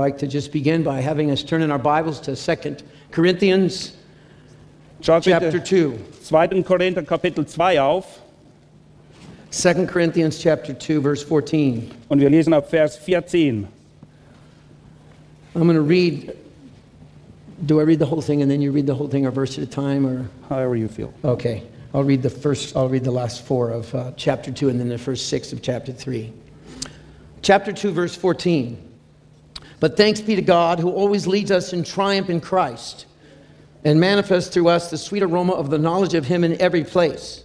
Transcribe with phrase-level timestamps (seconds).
[0.00, 2.76] Like to just begin by having us turn in our Bibles to 2
[3.10, 3.94] Corinthians
[5.02, 5.98] chapter 2.
[6.24, 6.62] 2.
[6.62, 8.22] Korinther Kapitel 2 auf
[9.50, 11.90] 2 Corinthians chapter 2 verse 14.
[12.08, 13.68] und wir lesen ab Vers 14.
[15.54, 16.34] I'm going to read
[17.66, 19.58] Do I read the whole thing and then you read the whole thing or verse
[19.58, 21.12] at a time or However you feel.
[21.22, 21.62] Okay.
[21.92, 24.88] I'll read the first I'll read the last 4 of uh, chapter 2 and then
[24.88, 26.32] the first 6 of chapter 3.
[27.42, 28.89] Chapter 2 verse 14.
[29.80, 33.06] But thanks be to God who always leads us in triumph in Christ
[33.82, 37.44] and manifests through us the sweet aroma of the knowledge of him in every place.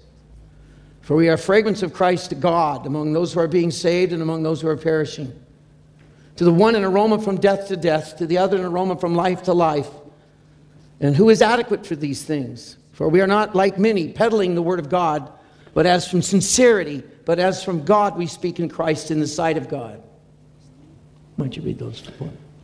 [1.02, 4.22] For we are fragrance of Christ to God among those who are being saved and
[4.22, 5.34] among those who are perishing.
[6.36, 9.16] To the one an aroma from death to death, to the other an aroma from
[9.16, 9.90] life to life.
[11.00, 12.76] And who is adequate for these things?
[12.92, 15.32] For we are not like many peddling the word of God,
[15.74, 19.58] but as from sincerity, but as from God we speak in Christ in the sight
[19.58, 20.02] of God.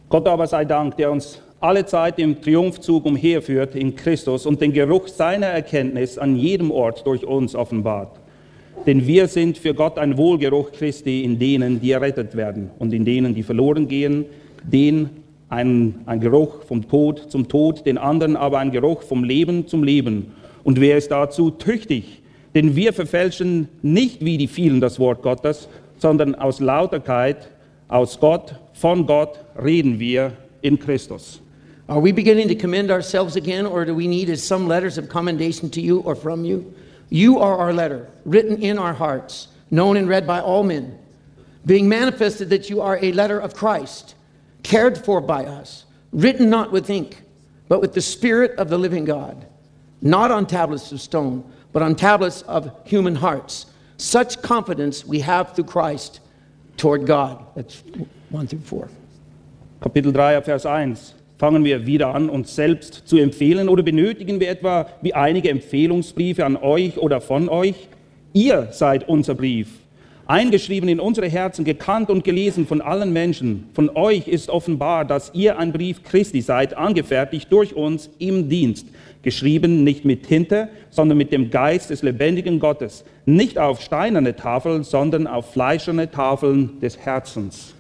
[0.10, 4.74] Gott aber sei Dank, der uns alle Zeit im Triumphzug umherführt in Christus und den
[4.74, 8.20] Geruch seiner Erkenntnis an jedem Ort durch uns offenbart.
[8.88, 13.06] Denn wir sind für Gott ein Wohlgeruch Christi in denen, die errettet werden und in
[13.06, 14.26] denen, die verloren gehen,
[14.64, 15.10] den
[15.50, 19.84] ein, ein Geruch vom Tod zum Tod, den anderen aber ein Geruch vom Leben zum
[19.84, 20.32] Leben.
[20.64, 22.22] Und wer ist dazu tüchtig?
[22.56, 27.52] Denn wir verfälschen nicht wie die vielen das Wort Gottes, sondern aus Lauterkeit,
[27.88, 30.34] aus Gott, von Gott reden wir
[30.64, 31.40] in Christus.
[31.90, 35.70] Are we beginning to commend ourselves again, or do we need some letters of commendation
[35.72, 36.74] to you or from you?
[37.10, 40.98] You are our letter, written in our hearts, known and read by all men,
[41.66, 44.16] being manifested that you are a letter of Christ,
[44.64, 47.24] cared for by us, written not with ink,
[47.68, 49.46] but with the Spirit of the living God,
[50.02, 51.44] not on tablets of stone,
[51.74, 53.66] but on tablets of human hearts.
[53.98, 56.22] Such confidence we have through Christ
[56.78, 57.38] toward God.
[57.56, 57.84] That's
[58.32, 58.90] 1 through 4.
[59.82, 61.16] Kapitel 3, Vers 1.
[61.38, 66.46] Fangen wir wieder an, uns selbst zu empfehlen oder benötigen wir etwa wie einige Empfehlungsbriefe
[66.46, 67.88] an euch oder von euch?
[68.32, 69.68] Ihr seid unser Brief,
[70.28, 73.70] eingeschrieben in unsere Herzen, gekannt und gelesen von allen Menschen.
[73.74, 78.86] Von euch ist offenbar, dass ihr ein Brief Christi seid, angefertigt durch uns im Dienst,
[79.24, 84.84] geschrieben nicht mit Tinte, sondern mit dem Geist des lebendigen Gottes, nicht auf steinerne Tafeln,
[84.84, 87.74] sondern auf fleischerne Tafeln des Herzens.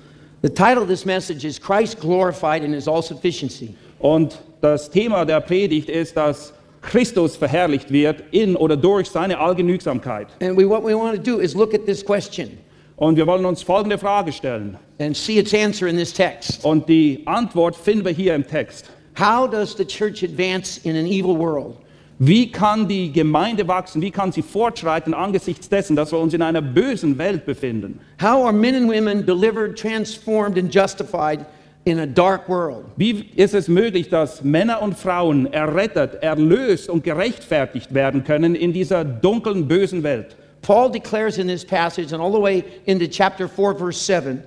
[0.44, 3.75] The title of this message is Christ glorified in his all sufficiency.
[4.00, 10.28] Und das Thema der Predigt ist, dass Christus verherrlicht wird in oder durch seine Allgenügsamkeit.
[10.41, 12.50] And we, what we want to do is look at this question
[12.97, 14.78] Und wir wollen uns folgende Frage stellen.
[15.00, 16.63] and see its answer in this text.
[16.66, 18.85] Und die Antwort finden wir hier im Text.
[19.19, 21.75] How does the church advance in an evil world?
[22.24, 24.00] Wie kann die Gemeinde wachsen?
[24.00, 28.00] Wie kann sie fortschreiten angesichts dessen, dass wir uns in einer bösen Welt befinden?
[28.22, 31.40] How are men and women delivered, transformed, and justified
[31.84, 32.86] in a dark world?
[32.96, 38.72] Wie ist es möglich, dass Männer und Frauen errettet, erlöst und gerechtfertigt werden können in
[38.72, 40.36] dieser dunklen, bösen Welt?
[40.62, 44.44] Paul declares in this passage and all the way into chapter 4, verse 7,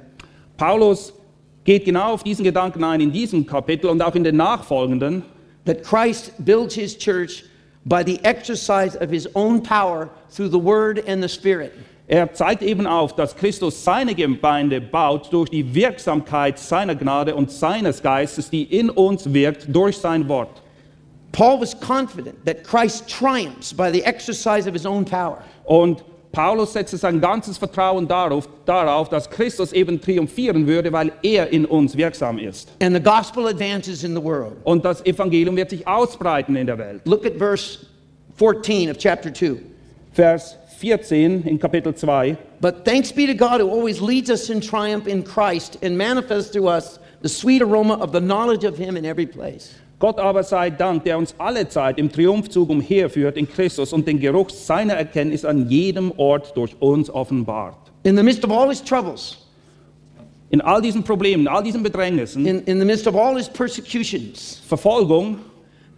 [0.57, 1.13] Paulus
[1.65, 5.25] geht genau auf diesen Gedanken ein in diesem Kapitel und auch in den nachfolgenden.
[5.65, 7.45] that Christ builds his church
[7.87, 11.73] by the exercise of his own power through the word and the spirit.
[12.07, 17.51] Er zeigt eben auf, dass Christus seine Gemeinde baut durch die Wirksamkeit seiner Gnade und
[17.51, 20.63] seines Geistes, die in uns wirkt durch sein Wort.
[21.33, 25.43] Paul was confident that Christ triumphs by the exercise of his own power.
[25.65, 31.53] Und Paulus setzte sein ganzes Vertrauen darauf, darauf, dass Christus eben triumphieren würde, weil er
[31.53, 32.71] in uns wirksam ist.
[32.83, 34.57] And the gospel advances in the world.
[34.65, 37.03] Und das Evangelium wird sich ausbreiten in der Welt.
[37.05, 37.87] Look at verse
[38.37, 39.61] 14 of chapter 2.
[40.13, 42.37] Vers 14 in Kapitel 2.
[42.61, 46.51] But thanks be to God who always leads us in triumph in Christ and manifests
[46.51, 49.75] through us the sweet aroma of the knowledge of him in every place.
[50.05, 54.21] Gott aber sei Dank, der uns alle Zeit im Triumphzug umherführt in Christus und den
[54.21, 57.79] Geruch seiner Erkenntnis an jedem Ort durch uns offenbart.
[58.03, 59.39] In the midst of all his troubles,
[60.51, 64.61] In all diesen Problemen, all diesen Bedrängnissen, in, in the midst of all his persecutions
[64.69, 65.39] Verfolgung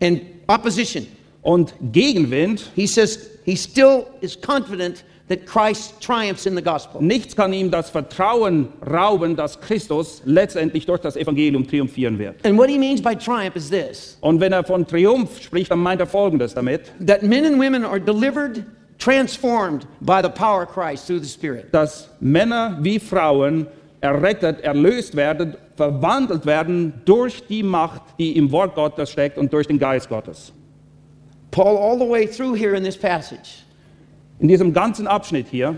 [0.00, 1.08] and opposition,
[1.42, 7.02] und Gegenwind, he says he still is confident that Christ triumphs in the gospel.
[7.02, 12.44] Nichts kann ihm das Vertrauen rauben, dass Christus letztendlich durch das Evangelium triumphieren wird.
[12.44, 15.80] And what he means by triumph is this Und wenn er von Triumph spricht, dann
[15.80, 18.64] meint er Folgendes damit, that men and women are delivered,
[18.98, 21.72] transformed by the power of Christ through the Spirit.
[21.72, 23.66] dass Männer wie Frauen
[24.00, 29.66] errettet, erlöst werden, verwandelt werden durch die Macht, die im Wort Gottes steckt und durch
[29.66, 30.52] den Geist Gottes.
[31.50, 33.64] Paul, all the way through here in this passage,
[34.38, 35.76] In diesem ganzen Abschnitt hier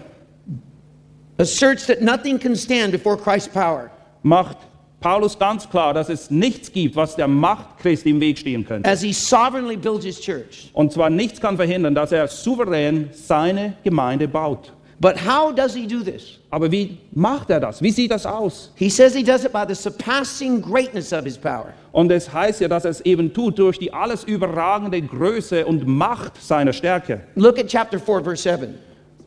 [1.38, 3.90] asserts that nothing can stand before Christ's power.
[4.22, 4.56] macht
[5.00, 8.88] Paulus ganz klar, dass es nichts gibt, was der Macht Christi im Weg stehen könnte.
[8.88, 10.70] as he sovereignly builds his church.
[10.72, 14.72] Und zwar nichts kann verhindern, dass er souverän seine Gemeinde baut.
[15.00, 16.38] But how does he do this?
[16.50, 17.80] Aber wie macht er das?
[17.80, 18.72] Wie sieht das aus?
[18.74, 21.72] He says he does it by the surpassing greatness of his power.
[21.92, 25.86] Und es heißt ja, dass er es eben tut durch die alles überragende Größe und
[25.86, 27.20] Macht seiner Stärke.
[27.36, 28.74] Look at chapter 4, verse 7.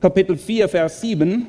[0.02, 1.48] Kapitel 4, Vers 7.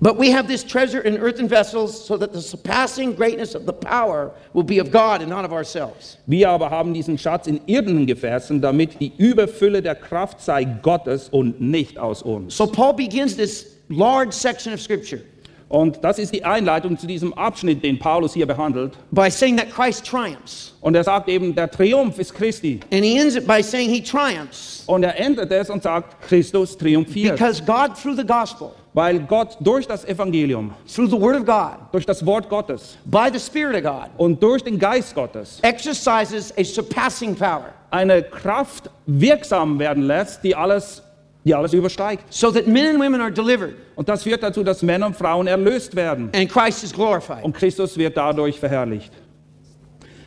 [0.00, 3.72] But we have this treasure in earthen vessels so that the surpassing greatness of the
[3.72, 6.18] power will be of God and not of ourselves.
[6.26, 11.28] Wir aber haben diesen Schatz in irdenen Gefäßen, damit die Überfülle der Kraft sei Gottes
[11.30, 12.54] und nicht aus uns.
[12.56, 15.22] So Paul begins this large section of scripture
[15.68, 18.92] Und das ist die Einleitung zu diesem Abschnitt, den Paulus hier behandelt.
[19.10, 20.74] by saying that Christ triumphs.
[20.80, 22.80] Und er sagt eben, der Triumph ist Christi.
[22.92, 26.76] And he ends it by saying he triumphs Und er endet es und sagt, Christus
[26.76, 27.36] triumphiert.
[27.38, 31.92] because God, through the gospel, Weil Gott durch das Evangelium, through the word of God,
[31.92, 36.50] durch das Wort Gottes by the Spirit of God, und durch den Geist Gottes exercises
[36.56, 41.02] a surpassing power eine Kraft wirksam werden lässt, die alles,
[41.44, 42.24] die alles übersteigt.
[42.32, 45.46] so that men and women are delivered Und das führt dazu, dass Männer und Frauen
[45.46, 46.30] erlöst werden.
[46.34, 47.44] and Christ is glorified.
[47.44, 49.12] Und Christus wird dadurch verherrlicht.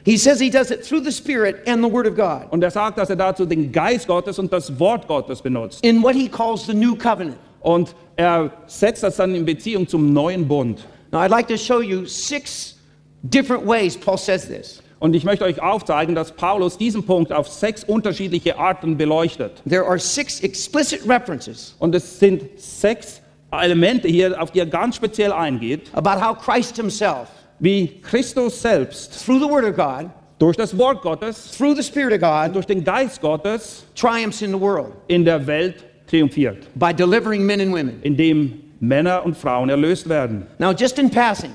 [0.06, 2.70] He says he does it through the Spirit and the Word of God Und er
[2.72, 5.84] sagt, dass er dazu den Geist Gottes und das Wort Gottes benutzt.
[5.84, 7.38] in what he calls the new covenant.
[7.62, 10.86] Und er setzt das dann in Beziehung zum neuen Bund.
[11.12, 12.76] Now, I'd like to show you six
[13.24, 14.82] different ways Paul says this.
[15.00, 19.62] Und ich möchte euch aufzeigen, dass Paulus diesen Punkt auf sechs unterschiedliche Arten beleuchtet.
[19.68, 23.22] There are six explicit references Und es sind sechs
[23.52, 27.30] Elemente hier, auf die er ganz speziell eingeht, about how Christ himself,
[27.60, 32.14] wie Christus selbst through the Word of God, durch das Wort Gottes, through the Spirit
[32.14, 36.92] of God, durch den Geist Gottes triumphs in the world in der Welt triumphiert, by
[36.94, 38.00] delivering men and women.
[38.04, 40.48] indem Männer und Frauen erlöst werden.
[40.58, 41.52] Now, just in passing,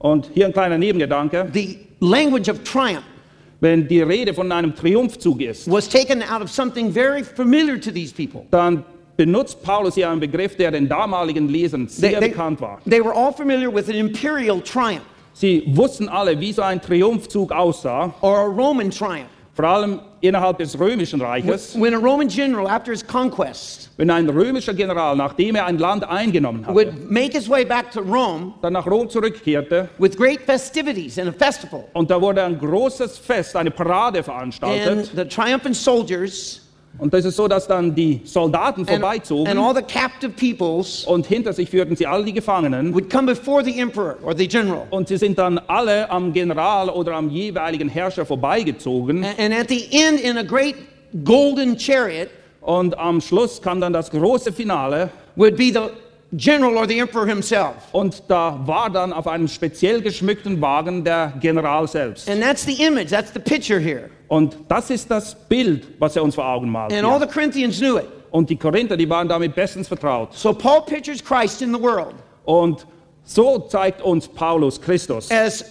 [0.00, 1.48] Und hier ein kleiner Nebengedanke.
[1.52, 3.04] the language of triumph
[3.60, 7.90] Wenn die Rede von einem Triumphzug ist, was taken out of something very familiar to
[7.90, 8.42] these people.
[8.52, 8.84] dann
[9.16, 12.78] benutzt Paulus hier einen Begriff, der den damaligen Lesern They, sehr they- bekannt war.
[12.88, 15.02] they were all familiar with an imperial triumph
[15.32, 19.28] Sie wussten alle, wie so ein Triumphzug aussah, or a Roman triumph.
[19.54, 21.74] vor allem innerhalb des römischen Reiches.
[21.78, 26.04] When a Roman general, after his conquest, Wenn ein römischer General, nachdem er ein Land
[26.08, 30.40] eingenommen hatte, would make his way back to Rome dann nach Rom zurückkehrte with great
[30.42, 31.84] festivities and a festival.
[31.94, 35.10] und da wurde ein großes Fest, eine Parade And veranstaltet.
[35.16, 36.60] the triumphant soldiers
[36.98, 41.04] Und das ist so, dass dann die Soldaten and, and vorbeizogen all the captive peoples
[41.04, 42.92] und hinter sich führten sie alle die Gefangenen.
[42.92, 44.86] would come before the emperor or the general.
[44.90, 49.24] Und sie sind dann alle am General oder am jeweiligen Herrscher vorbeigezogen.
[49.24, 50.74] And, and at the end, in a great
[51.24, 52.28] golden chariot,
[52.60, 55.10] Und am Schluss kam dann das große Finale.
[55.36, 55.90] would be the
[56.36, 57.76] general or the emperor himself.
[57.92, 62.28] Und da war dann auf einem speziell geschmückten Wagen der General selbst.
[62.28, 64.10] And that's the image, that's the picture here.
[64.28, 66.92] Und das ist das Bild, was er uns vor Augen malt.
[66.92, 68.06] And all the Corinthians knew it.
[68.30, 70.34] Und die Korinther, die waren damit bestens vertraut.
[70.34, 72.86] So Paul pictures Christ in the world Und
[73.24, 75.30] so zeigt uns Paulus Christus.
[75.30, 75.64] as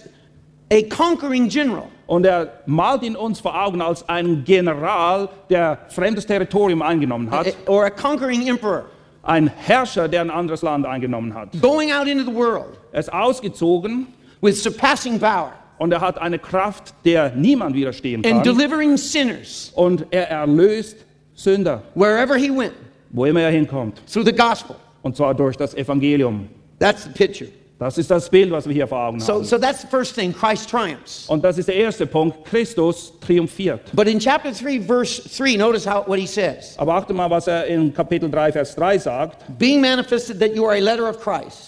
[0.72, 1.84] a conquering general.
[2.08, 7.54] Und er malt ihn uns vor Augen als einen General, der fremdes Territorium eingenommen hat.
[7.68, 8.86] or a conquering emperor
[9.22, 11.50] Ein Herrscher, der ein anderes Land eingenommen hat.
[11.60, 14.08] going out into the world Er ist ausgezogen
[14.40, 18.42] with surpassing power und er hat eine Kraft, der niemand widerstehen and kann.
[18.42, 20.96] delivering sinners Und er erlöst
[21.34, 22.72] Sünder, wherever he went
[23.10, 24.00] wo immer er hinkommt.
[24.12, 24.76] through the gospel.
[25.02, 26.48] Und zwar durch das Evangelium.
[26.78, 27.48] That's the picture.
[27.78, 29.44] Das ist das Bild, was wir hier vor Augen So, haben.
[29.44, 31.26] so that's the first thing Christ triumphs.
[31.28, 32.44] Und das ist der erste Punkt.
[32.44, 33.82] Christus triumphiert.
[33.94, 37.46] But in chapter 3, verse 3, notice how, what he says Aber achte mal, was
[37.46, 39.44] er in Kapitel 3, Vers 3 sagt.
[39.60, 41.67] Being manifested that you are a letter of Christ,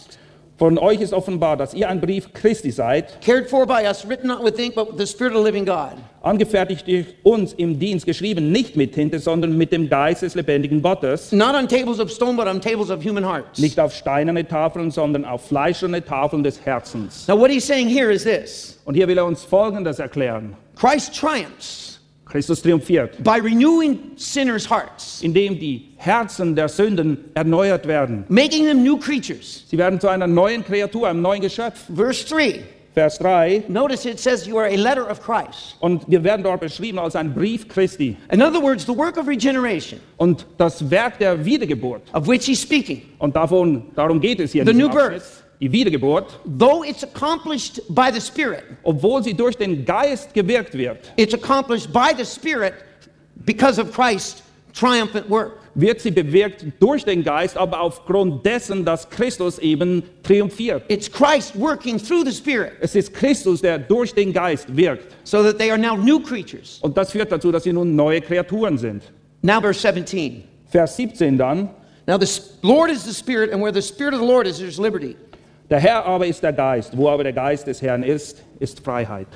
[0.60, 4.26] Von euch ist offenbar, dass ihr ein Brief Christi seid, cared for by us, written
[4.26, 5.92] not with ink, but with the Spirit of the living God.
[6.20, 10.82] angefertigt durch uns im Dienst, geschrieben nicht mit Tinte, sondern mit dem Geist des lebendigen
[10.82, 11.32] Gottes.
[11.32, 13.58] Not on tables of stone, but on tables of human hearts.
[13.58, 17.26] Nicht auf steinerne Tafeln, sondern auf fleischerne Tafeln des Herzens.
[17.26, 20.54] Now, what he's saying here is this Und hier will er uns Folgendes erklären.
[20.76, 21.89] Christ triumphs
[22.30, 28.24] Christus triumphiert, by renewing sinners' hearts, indem die Herzen der Sünden erneuert werden.
[28.28, 29.64] making them new creatures.
[29.68, 31.80] Sie werden zu einer neuen Kreatur, einem neuen Geschöpf.
[31.94, 32.60] Verse 3,
[32.94, 33.64] Vers 3.
[33.68, 35.76] notice it says you are a letter of Christ.
[35.80, 38.16] Und wir werden dort beschrieben als ein Brief Christi.
[38.32, 42.02] In other words, the work of regeneration, Und das Werk der Wiedergeburt.
[42.14, 44.64] of which he's speaking, Und davon, darum geht es hier.
[44.64, 45.39] The new birth.
[45.60, 51.12] Die Wiedergeburt, though it's accomplished by the Spirit, obwohl sie durch den Geist gewirkt wird,
[51.16, 52.72] it's accomplished by the Spirit
[53.44, 55.58] because of Christ's triumphant work.
[55.74, 60.82] wird sie bewirkt durch den Geist, aber aufgrund dessen, dass Christus eben triumphiert.
[60.88, 65.14] It's Christ working through the Spirit Es ist Christus, der durch den Geist wirkt.
[65.24, 66.78] so that they are now new creatures.
[66.80, 69.02] Und das führt dazu, dass sie nun neue Kreaturen sind.
[69.42, 70.42] Now, verse 17.
[70.70, 71.68] Vers 17 dann.
[72.06, 72.26] Now, the
[72.62, 75.16] Lord is the Spirit, and where the Spirit of the Lord is, there's liberty.
[75.70, 76.96] Der Herr aber ist der Geist.
[76.96, 79.28] Wo aber der Geist des Herrn ist, ist Freiheit.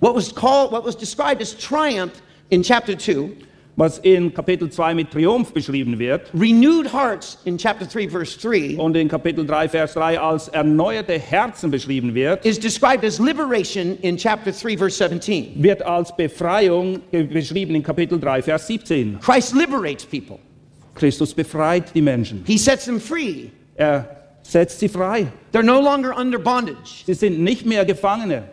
[0.00, 3.30] What was called, what was described as triumph in chapter 2,
[3.74, 8.76] Was in Kapitel 2 mit Triumph beschrieben wird renewed hearts in chapter 3, verse 3,
[8.76, 13.96] und in Kapitel 3, Vers 3 als erneuerte Herzen beschrieben wird, is described as liberation
[14.02, 15.54] in chapter 3, verse 17.
[15.56, 19.18] wird als Befreiung beschrieben in Kapitel 3, Vers 17.
[19.20, 20.38] Christ liberates people,
[20.94, 22.42] Christus befreit die Menschen.
[22.46, 23.48] He sets them free.
[23.76, 25.26] Er setzt sie frei.
[25.52, 27.04] They're no longer under bondage.
[27.06, 28.44] Sie sind nicht mehr Gefangene.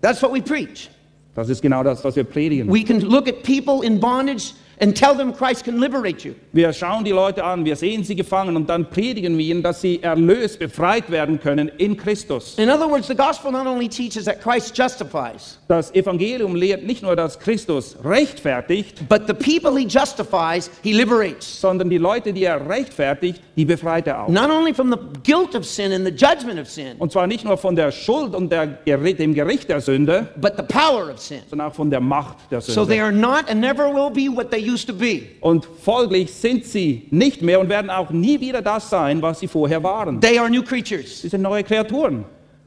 [0.00, 0.90] That's what we preach.
[1.34, 2.72] Das ist genau das, was wir predigen.
[2.72, 6.34] We can look at people in bondage and tell them Christ can liberate you.
[6.52, 9.80] Wir schauen die Leute an, wir sehen sie gefangen und dann predigen wir ihnen, dass
[9.80, 12.58] sie erlöst, befreit werden können in Christus.
[12.58, 17.02] In other words, the gospel not only teaches that Christ justifies, Das Evangelium lehrt nicht
[17.02, 21.60] nur, dass Christus rechtfertigt, but the people he justifies, he liberates.
[21.60, 24.28] sondern die Leute, die er rechtfertigt, die befreit er auch.
[24.28, 27.44] Not only from the guilt of sin and the judgment of sin, Und zwar nicht
[27.44, 31.40] nur von der Schuld und der, dem Gericht der Sünde, but the power of sin.
[31.48, 32.74] sondern auch von der Macht der Sünde.
[32.80, 35.22] So they are not and never will be what they used to be.
[35.40, 39.48] Und folglich sind sie nicht mehr und werden auch nie wieder das sein, was sie
[39.48, 40.20] vorher waren.
[40.20, 41.20] They are new creatures.
[41.22, 42.24] Sie sind neue Kreaturen.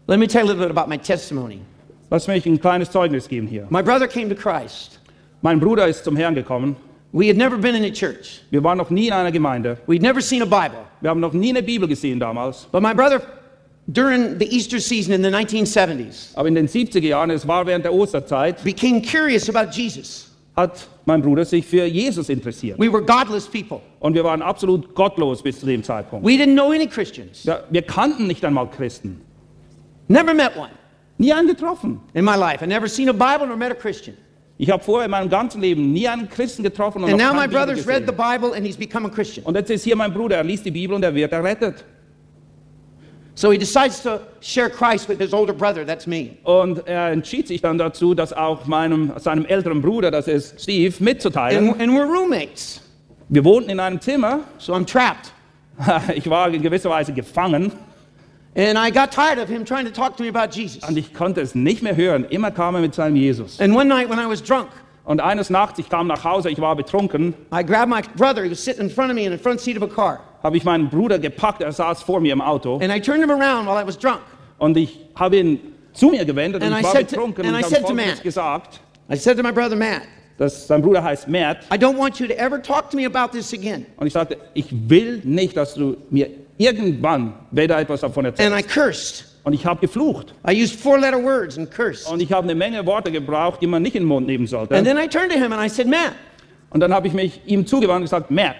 [0.08, 1.60] Let me tell you a little bit about my testimony.
[2.10, 3.68] Lass mich ein kleines Zeugnis geben hier.
[3.70, 5.00] My brother came to Christ.
[5.42, 6.78] Mein Bruder ist zum Herrn gekommen.
[7.12, 8.42] We had never been in a church.
[8.50, 9.78] Wir waren noch nie in einer Gemeinde.
[9.88, 10.80] We'd never seen a Bible.
[11.02, 12.68] Wir haben noch nie eine Bibel gesehen damals.
[12.72, 13.22] But my brother,
[13.88, 17.86] during the Easter season in the 1970s, Aber in den 70er Jahren, es war während
[17.86, 20.27] der Osterzeit, became curious about Jesus.
[20.58, 22.80] Hat mein Bruder sich für Jesus interessiert.
[22.80, 23.80] We were godless people.
[24.00, 26.26] Und wir waren absolut gottlos bis zu dem Zeitpunkt.
[26.26, 27.44] We didn't know any Christians.
[27.44, 29.22] Ja, wir kannten nicht einmal Christen.
[30.08, 30.70] Never met one
[31.20, 32.00] Nie einen getroffen.
[32.14, 32.64] in my life.
[32.64, 34.18] I never seen a Bible nor met a Christian.
[34.60, 37.48] Ich habe vorher in meinem ganzen Leben nie einen Christen getroffen und And now my
[37.48, 38.12] brother's read the.
[38.12, 39.46] Bible and he's become a Christian.
[39.46, 41.86] Und jetzt ist hier mein Bruder, er liest die Bibel und er wird errettet.
[43.38, 46.38] So he decides to share Christ with his older brother, that's me.
[46.44, 50.96] Und er entschied sich dann dazu, das auch meinem, seinem älteren Bruder, das ist Steve,
[50.98, 51.70] mitzuteilen.
[51.70, 52.82] And, and we're roommates.
[53.30, 54.40] Wir wohnten in einem Zimmer.
[54.58, 55.32] So I'm trapped.
[56.16, 57.72] Ich war in gewisser Weise gefangen
[58.56, 60.82] And I got tired of him trying to talk to me about Jesus.
[60.90, 62.26] und ich konnte es nicht mehr hören.
[62.32, 63.62] Immer kam er mit seinem Jesus.
[63.62, 64.70] And one night when I was drunk,
[65.06, 68.50] Und eines Nachts, ich kam nach Hause, ich war betrunken, I grabbed my brother, he
[68.50, 70.22] was sitting in front of me in the front seat of a car.
[70.44, 73.32] Habe ich meinen Bruder gepackt, er saß vor mir im Auto And I turned him
[73.32, 74.20] around while I was drunk.
[74.60, 75.60] und ich habe ihn
[75.94, 78.24] zu mir gewendet und And ich I war to- betrunken und ich habe Matt.
[78.24, 78.80] gesagt,
[79.12, 80.02] I said to my brother Matt,
[80.38, 83.32] dass sein Bruder heißt Matt I don't want you to ever talk to me about
[83.36, 83.86] this again.
[83.98, 88.44] und ich sagte, ich will nicht, dass du mir irgendwann wieder etwas davon And I
[88.44, 88.70] erzählst.
[88.70, 89.26] cursed.
[89.44, 92.12] Und ich habe geflucht I used four letter words and cursed.
[92.12, 94.76] und ich habe eine Menge Worte gebraucht, die man nicht in den Mund nehmen sollte.
[94.76, 96.14] And then I turned to him and I said, Matt,
[96.70, 98.58] Und dann habe ich mich ihm zugewandt und gesagt, Matt,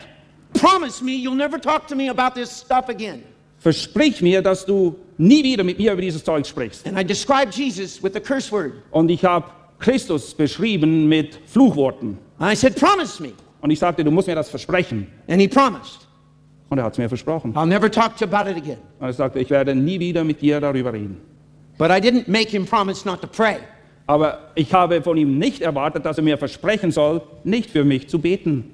[0.54, 3.24] promise me you'll never talk to me about this stuff again.
[3.60, 6.88] versprich mir, dass du nie wieder mit mir über dieses Zeug sprichst.
[6.88, 8.74] And I described Jesus with the curse word.
[8.92, 9.46] Und ich habe
[9.80, 12.18] Christus beschrieben mit Fluchworten.
[12.40, 13.34] I said, promise me.
[13.62, 15.08] Und ich sagte, du musst mir das versprechen.
[15.28, 16.08] And he promised.
[16.70, 17.54] Und er hat es mir versprochen.
[17.56, 18.78] I'll never talk to you about it again.
[19.00, 21.18] Und er sagte, ich werde nie wieder mit dir darüber reden.
[21.78, 23.58] But I didn't make him promise not to pray.
[24.06, 28.08] Aber ich habe von ihm nicht erwartet, dass er mir versprechen soll, nicht für mich
[28.08, 28.74] zu beten.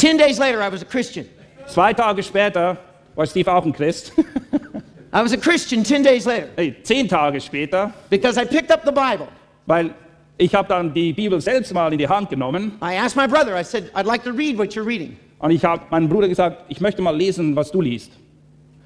[0.00, 1.26] Ten days later, I was a Christian.
[1.66, 2.78] Zwei Tage später
[3.14, 4.12] war Steve auch ein Christ.
[5.12, 8.82] I was a Christian 10 days later hey, zehn Tage später, because I picked up
[8.84, 9.28] the Bible.
[9.66, 9.90] weil
[10.38, 13.54] ich habe dann die Bibel selbst mal in die Hand genommen I asked my brother,
[13.54, 15.16] I said, I'd like to read what you're reading.
[15.38, 18.12] und ich habe meinem Bruder gesagt, ich möchte mal lesen, was du liest.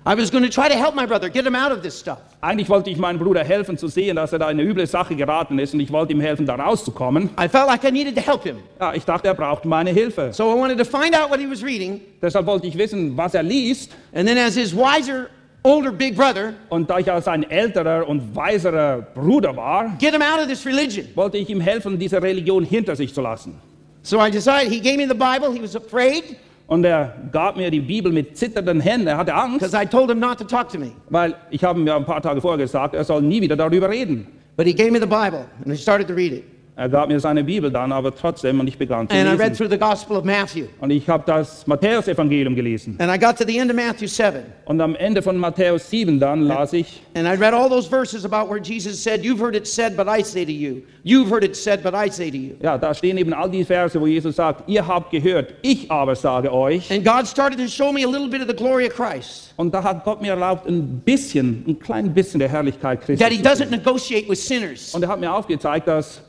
[0.07, 2.19] I was going to try to help my brother get him out of this stuff.
[2.43, 5.17] Eigentlich wollte ich meinem Bruder helfen zu sehen, dass er da in eine üble Sache
[5.17, 7.31] geraten ist und ich wollte ihm helfen, da rauszukommen.
[7.41, 8.59] I felt like I needed to help him.
[8.79, 10.31] Ja, ich dachte, er braucht meine Hilfe.
[10.35, 12.03] So I wanted to find out what he was reading.
[12.21, 13.93] Deshalb wollte ich wissen, was er liest.
[14.15, 15.29] And then, as his wiser
[15.63, 20.21] older big brother, Und da ich als ein älterer und weiserer Bruder war, get him
[20.21, 21.09] out of this religion.
[21.15, 23.55] wollte ich ihm helfen, diese Religion hinter sich zu lassen.
[24.03, 25.51] So I decided, he gave me the Bible.
[25.51, 29.07] He was afraid Und er gab mir die Bibel mit zitternden Händen.
[29.07, 30.93] Er hatte Angst, because I told him not to talk to me.
[31.11, 33.91] weil ich habe ihm ja ein paar Tage vorher gesagt, er soll nie wieder darüber
[33.91, 34.27] reden.
[34.57, 36.45] But he gave me the Bible and I started to read it.
[36.77, 39.51] Er gab mir seine Bibel dann, aber trotzdem, und ich begann zu And I read
[39.51, 39.55] lesen.
[39.57, 40.67] through the Gospel of Matthew.
[40.81, 42.97] Und ich habe das Matthäusevangelium gelesen.
[42.99, 44.43] And I got to the end of Matthew 7.
[44.65, 48.25] Und am Ende von Matthäus 7 dann las ich, And I read all those verses
[48.25, 50.83] about where Jesus said, You've heard it said, but I say to you.
[51.05, 52.57] You've heard it said, but I say to you.
[52.61, 56.17] ja, da stehen eben all die Verse, wo Jesus sagt, ihr habt gehört, ich aber
[56.17, 56.91] sage euch.
[56.91, 59.55] And God started to show me a little bit of the glory of Christ.
[59.57, 63.33] Und da hat Gott mir erlaubt, ein bisschen, ein klein bisschen der Herrlichkeit Christi That
[63.33, 64.93] He doesn't negotiate with sinners.
[64.93, 66.21] Und er hat mir aufgezeigt, dass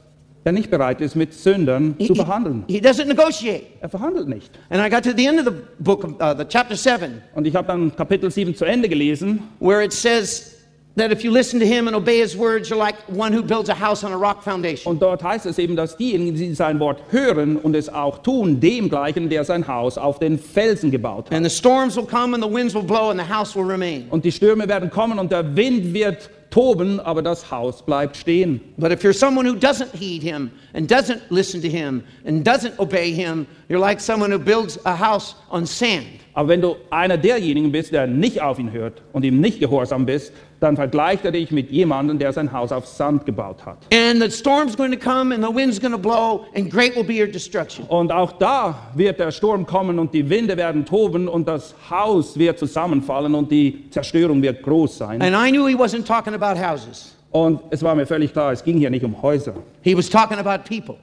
[0.45, 2.63] er nicht bereit ist, mit Sündern He, zu verhandeln.
[2.67, 3.63] he doesn't negotiate.
[3.81, 4.51] Er verhandelt nicht.
[4.69, 7.55] And I got to the end of the book, uh, the chapter 7, Und ich
[7.55, 9.39] habe dann Kapitel 7 zu Ende gelesen.
[9.59, 10.51] where it says
[10.97, 13.69] that if you listen to Him and obey His words, you're like one who builds
[13.69, 14.89] a house on a rock foundation.
[14.93, 18.59] Und dort heißt es eben, dass diejenigen, die sein Wort hören und es auch tun,
[18.61, 21.33] dem gleichen, der sein Haus auf den Felsen gebaut hat.
[21.35, 24.05] And the storms will come and the winds will blow and the house will remain.
[24.09, 28.61] Und die Stürme werden kommen und der Wind wird toben, aber das Haus bleibt stehen.
[28.77, 32.79] But if you're someone who doesn't heed him and doesn't listen to him and doesn't
[32.79, 36.21] obey him, you're like someone who builds a house on sand.
[36.35, 40.05] Aber wenn du einer derjenigen bist, der nicht auf ihn hört und ihm nicht gehorsam
[40.05, 43.77] bist, dann vergleicht er dich mit jemandem, der sein Haus auf Sand gebaut hat.
[43.93, 47.05] And the storm's going to come and the wind's going to blow and great will
[47.05, 47.85] be your destruction.
[47.87, 52.37] Und auch da wird der Sturm kommen und die Winde werden toben und das Haus
[52.37, 55.21] wird zusammenfallen und die Zerstörung wird groß sein.
[55.21, 57.15] And I knew he wasn't talking about houses.
[57.31, 60.37] Und es war mir völlig klar, es ging hier nicht um Häuser, He was talking
[60.37, 60.97] about people.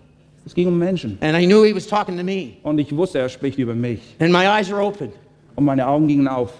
[0.44, 1.18] Es ging um Menschen.
[1.20, 2.54] And I knew he was talking to me.
[2.62, 4.00] Und ich wusste, er spricht über mich.
[4.18, 5.12] And my eyes are open
[5.56, 6.52] Und meine Augen gingen auf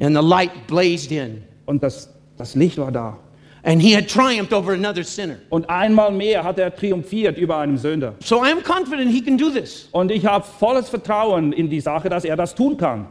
[0.00, 1.42] and the light blazed in.
[1.66, 3.18] und das, das Licht war da.
[3.62, 5.36] And he had triumphed over another sinner.
[5.50, 8.14] Und einmal mehr hat er triumphiert über einen Sünder.
[8.20, 9.88] So I'm confident he can do this.
[9.90, 13.06] Und ich habe volles Vertrauen in die Sache, dass er das tun kann.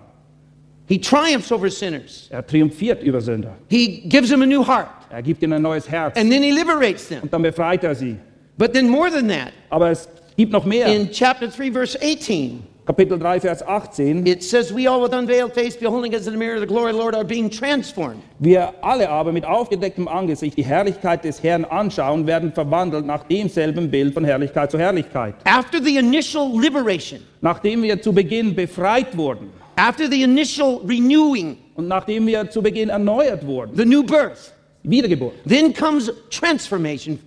[0.88, 2.27] He triumphs over sinners.
[2.29, 3.55] Er triumphiert über Sünder.
[3.67, 4.88] He gives them a new heart.
[5.10, 6.15] Er gibt ihnen ein neues Herz.
[6.17, 7.20] And then he liberates them.
[7.24, 8.15] Und dann befreit er sie.
[8.58, 10.88] But then more than that, Aber es gibt noch mehr.
[10.88, 14.28] in chapter 3, verse 18, Kapitel 3, Vers 18.
[14.28, 16.98] it says, We all with unveiled face, beholding as in a mirror the glory of
[16.98, 18.22] the Lord, are being transformed.
[18.39, 23.89] Wir alle aber mit aufgedecktem Angesicht die Herrlichkeit des Herrn anschauen, werden verwandelt nach demselben
[23.89, 25.34] Bild von Herrlichkeit zu Herrlichkeit.
[25.46, 31.88] After the initial liberation, Nachdem wir zu Beginn befreit wurden after the initial renewing, und
[31.88, 37.20] nachdem wir zu Beginn erneuert wurden, the new birth, Wiedergeburt, then comes transformation,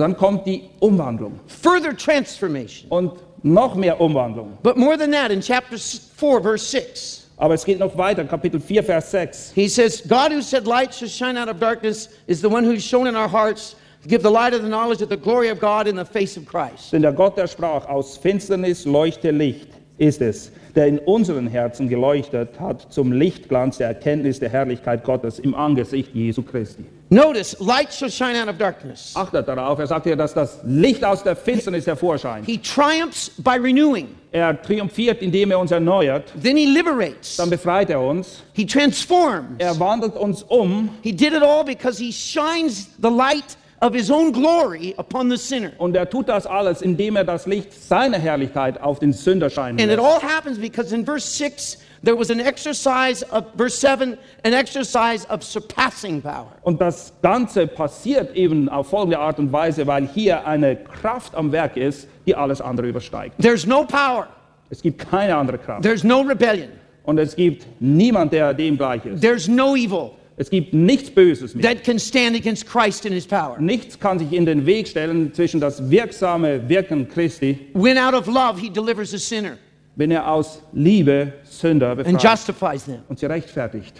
[0.00, 2.90] dann kommt die Umwandlung further transformation.
[2.90, 4.58] und noch mehr Umwandlung.
[4.62, 8.58] But more than that, in chapter 4, verse 6, Aber es geht noch weiter, Kapitel
[8.60, 9.52] 4, Vers 6.
[9.54, 12.82] he says, God who said light should shine out of darkness is the one who's
[12.82, 15.60] shown in our hearts to give the light of the knowledge of the glory of
[15.60, 16.92] God in the face of Christ.
[16.92, 21.88] Denn der Gott, der sprach, aus Finsternis leuchte Licht, ist es, der in unseren Herzen
[21.88, 26.84] geleuchtet hat zum Lichtglanz der Erkenntnis der Herrlichkeit Gottes im Angesicht Jesu Christi.
[27.08, 29.12] Notice, light shall shine out of darkness.
[29.14, 32.44] Achtet darauf, er sagt hier, dass das Licht aus der Finsternis hervorscheint.
[32.46, 34.08] He triumphs by renewing.
[34.32, 37.36] Er triumphiert, indem er uns erneuert, Then he liberates.
[37.36, 39.46] dann befreit er uns, He transforms.
[39.58, 44.10] er wandelt uns um He did it all because he shines the light of his
[44.10, 45.72] own glory upon the sinner.
[45.78, 49.78] und er tut das alles, indem er das Licht seiner Herrlichkeit auf den Sünder scheinen
[49.80, 50.00] And it lässt.
[50.00, 55.26] all happens because in verse 6, there was an exercise of, verse 7, an exercise
[55.28, 56.46] of surpassing power.
[56.62, 61.52] Und das Ganze passiert eben auf folgende Art und Weise, weil hier eine Kraft am
[61.52, 63.34] Werk ist, die alles andere übersteigt.
[63.40, 64.26] There's no power,
[64.70, 65.82] Es gibt keine andere Kraft.
[65.82, 66.70] there's no rebellion,
[67.04, 69.20] Und es gibt niemand, der dem gleich ist.
[69.20, 71.62] there's no evil Es gibt nichts Böses mehr.
[71.62, 73.58] that can stand against Christ and his power.
[73.58, 78.26] Nichts kann sich in den Weg stellen zwischen das wirksame Wirken Christi, When out of
[78.26, 79.56] love, he delivers a sinner
[79.96, 83.00] wenn er aus Liebe Sünder and befreit justifies them.
[83.08, 83.94] und sie rechtfertigt.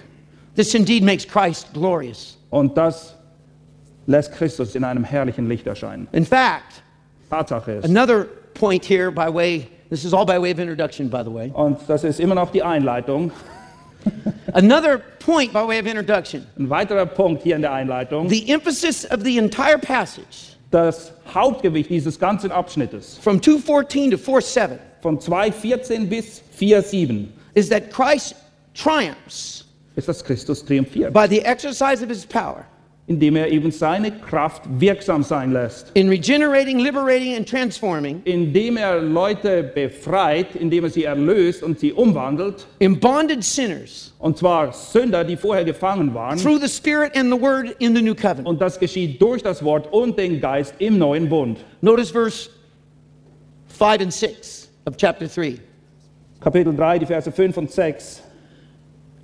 [0.54, 2.36] This indeed makes Christ glorious.
[2.50, 3.14] Und das
[4.06, 6.06] lässt Christus in einem herrlichen Licht erscheinen.
[6.12, 6.82] In fact,
[7.30, 7.84] Tatsache ist.
[7.84, 11.50] another point here by way, this is all by way of introduction, by the way.
[11.54, 13.32] Und das ist immer noch die Einleitung.
[14.56, 16.46] Another point by way of introduction.
[16.58, 18.28] Ein weiterer Punkt hier in der Einleitung.
[18.30, 24.78] The emphasis of the entire passage Das Hauptgewicht dieses ganzen Abschnittes from 214 to 47
[25.02, 28.34] von 2,14 bis 4,7 is that Christ
[28.74, 29.64] triumphs
[29.94, 31.12] ist, dass Christus triumphiert.
[31.12, 32.64] by the exercise of his power
[33.08, 35.92] indem er eben seine Kraft wirksam sein lässt.
[35.94, 41.92] in regenerating, liberating, and transforming, Indem er Leute befreit, indem er sie erlöst und sie
[41.92, 42.66] umwandelt.
[42.80, 46.36] in bonded sinners Und zwar Sünder, die vorher gefangen waren.
[46.38, 48.46] through the Spirit and the Word in the new covenant.
[48.48, 51.58] Und das geschieht durch das Wort und den Geist im neuen Bund.
[51.82, 52.50] Notice verse
[53.68, 55.58] 5 and 6 of chapter 3.
[56.40, 58.22] Kapitel 3, die Verse 5 und 6.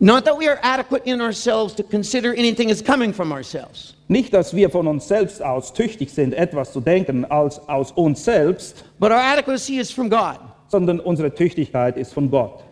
[0.04, 4.34] Not that we are adequate in ourselves to consider anything as coming from ourselves, Nicht,
[4.34, 8.84] dass wir von uns selbst aus tüchtig sind, etwas zu denken als aus uns selbst,
[8.98, 10.38] but our adequacy is from God.
[10.68, 12.64] sondern unsere Tüchtigkeit ist von Gott,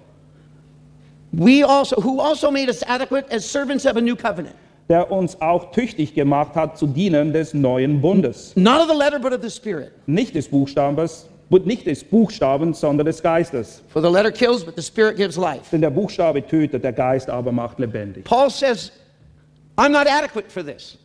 [1.33, 4.57] We also, who also made us adequate as servants of a new covenant,
[4.89, 8.57] der uns auch tüchtig gemacht hat zu dienen des neuen Bundes.
[8.57, 9.93] not of the letter, but of the Spirit.
[10.09, 13.83] Nicht des Buchstabens, nicht des Buchstabens, sondern des Geistes.
[13.89, 15.63] For the letter kills, but the Spirit gives life.
[15.73, 18.25] Denn der Buchstabe tötet, der Geist aber macht lebendig.
[18.25, 18.93] Paul says,
[19.77, 20.97] I'm not adequate for this.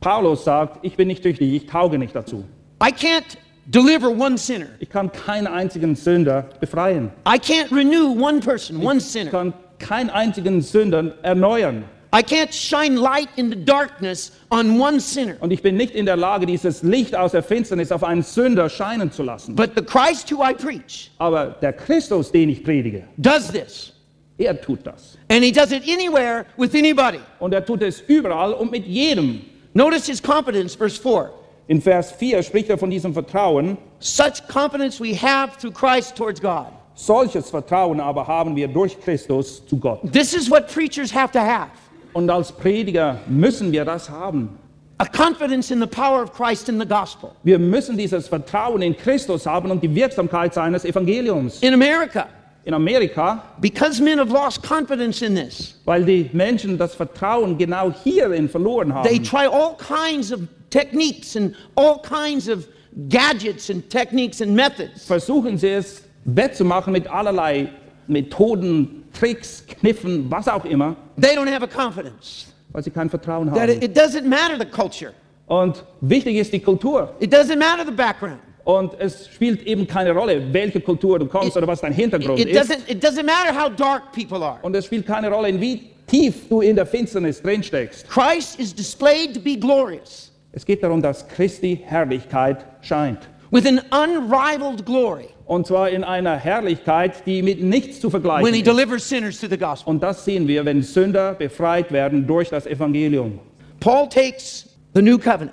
[0.00, 2.44] Paulus sagt, ich bin nicht tüchtig, ich tauge nicht dazu.
[2.82, 3.36] I can't
[3.66, 4.66] deliver one sinner.
[4.78, 7.10] Ich kann keinen einzigen Sünder befreien.
[7.26, 9.30] I can't renew one person, one Ich sinner.
[9.30, 11.84] kann keinen einzigen Sünder erneuern.
[12.12, 15.36] I can't shine light in the darkness on one sinner.
[15.40, 18.68] Und ich bin nicht in der Lage, dieses Licht aus der Finsternis auf einen Sünder
[18.68, 19.54] scheinen zu lassen.
[19.54, 23.92] But the Christ who I preach Aber der Christus, den ich predige, does this.
[24.38, 25.18] er tut das.
[25.28, 27.20] And he does it anywhere with anybody.
[27.40, 29.42] Und er tut es überall und mit jedem.
[29.74, 31.30] Notice his confidence, verse 4.
[31.68, 33.76] In Vers 4 spricht er von diesem Vertrauen.
[33.98, 36.68] Such confidence we have through Christ towards God.
[36.94, 40.00] Solches Vertrauen aber haben wir durch Christus zu Gott.
[40.12, 41.68] This is what preachers have to have
[42.16, 44.58] Und als Prediger müssen wir das haben.
[44.98, 47.32] a confidence in the power of Christ in the gospel.
[47.42, 51.60] Wir müssen dieses Vertrauen in Christus haben und die Wirksamkeit seines Evangeliums.
[51.60, 52.26] In America,
[52.64, 57.92] In Amerika, because men have lost confidence in this, weil die Menschen das Vertrauen genau
[58.02, 62.66] hierin verloren they haben, try all kinds of techniques and all kinds of
[63.10, 65.04] gadgets and techniques and methods.
[65.04, 67.68] versuchen sie es wettzumachen mit allerlei
[68.08, 72.46] Methoden, Tricks, Kniffen, was auch immer, They don't have a confidence.
[72.72, 73.82] weil sie kein Vertrauen That it, haben.
[73.82, 75.12] it doesn't matter the culture.
[75.46, 77.14] Und wichtig ist die Kultur.
[77.20, 78.38] It doesn't matter the background.
[78.64, 82.40] Und es spielt eben keine Rolle, welche Kultur du kommst It- oder was dein Hintergrund
[82.40, 82.58] It ist.
[82.60, 84.58] doesn't, it doesn't matter how dark people are.
[84.62, 88.08] Und es spielt keine Rolle, in wie tief du in der Finsternis drinsteckst.
[88.08, 93.20] Christ is displayed to be glorious Es geht darum, dass Christi Herrlichkeit scheint.
[93.52, 98.52] with an unrivaled glory Und zwar in einer Herrlichkeit, die mit nichts zu vergleichen when
[98.52, 98.66] he ist.
[98.66, 99.90] delivers sinners to the gospel.
[99.90, 103.38] Und das sehen wir, wenn Sünder befreit werden durch das Evangelium.
[103.78, 105.52] Paul takes the new covenant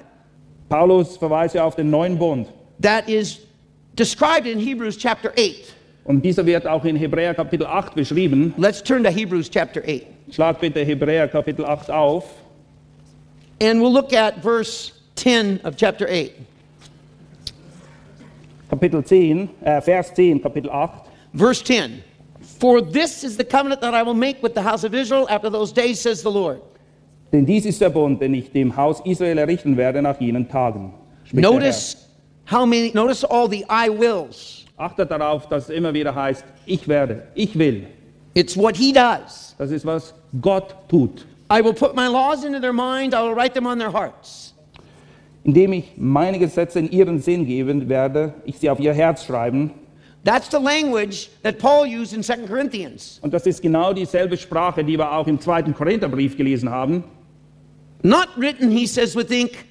[0.69, 2.47] Paulus verweist ja auf den neuen Bund.
[2.81, 3.39] that is
[3.95, 5.73] described in Hebrews chapter 8.
[6.05, 8.53] Und dieser wird auch in Hebräer Kapitel 8 beschrieben.
[8.57, 10.05] Let's turn to Hebrews chapter 8.
[10.31, 12.25] Schlag bitte Hebräer Kapitel 8 auf.
[13.61, 16.31] And we'll look at verse 10 of chapter 8.
[18.73, 21.05] Kapitel 10, äh, eh, Vers 10, Kapitel 8.
[21.33, 22.03] Verse 10
[22.59, 25.51] For this is the covenant that I will make with the house of Israel after
[25.51, 26.59] those days, says the Lord.
[27.31, 30.91] Denn dies ist der Bund, den ich dem Haus Israel errichten werde nach jenen Tagen.
[31.33, 32.07] Notice
[32.45, 34.65] how many, notice all the I wills.
[34.75, 37.85] Achtet darauf, dass es immer wieder heißt, ich werde, ich will.
[38.33, 39.53] It's what he does.
[39.59, 41.27] Das ist, was Gott tut.
[41.51, 44.52] I will put my laws into their mind, I will write them on their hearts.
[45.43, 49.71] Indem ich meine Gesetze in ihren Sinn geben werde, ich sie auf ihr Herz schreiben.
[50.23, 53.19] That's the language that Paul used in 2 Corinthians.
[53.21, 57.03] Und das ist genau dieselbe Sprache, die wir auch im zweiten Korintherbrief gelesen haben.
[58.03, 59.65] Not written, he says, with ink,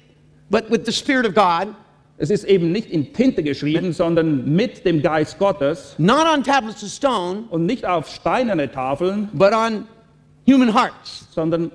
[0.51, 1.73] but with the Spirit of God,
[2.17, 6.83] Es ist eben nicht in Tinte geschrieben, sondern mit dem Geist Gottes not on tablets
[6.83, 9.87] of stone, und nicht auf steinerne Tafeln, but on
[10.47, 11.27] human hearts.
[11.31, 11.71] sondern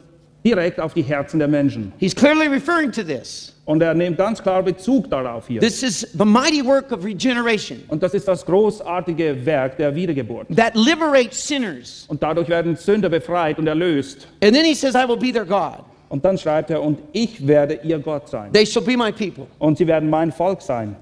[0.49, 1.93] direkt auf die Herzen der Menschen.
[1.99, 3.55] He's clearly referring to this.
[3.65, 5.61] Und er nimmt ganz klar Bezug darauf hier.
[5.61, 10.47] This is the mighty work of regeneration Und das ist das großartige Werk der Wiedergeburt.
[10.57, 12.07] that liberates sinners.
[12.09, 14.27] Und dadurch werden Sünder befreit und erlöst.
[14.43, 15.85] And then he says, I will be their God.
[16.09, 18.51] Und dann schreibt er, und ich werde ihr Gott sein.
[18.55, 19.47] They shall be my people.
[19.59, 20.97] Und sie werden mein Volk sein.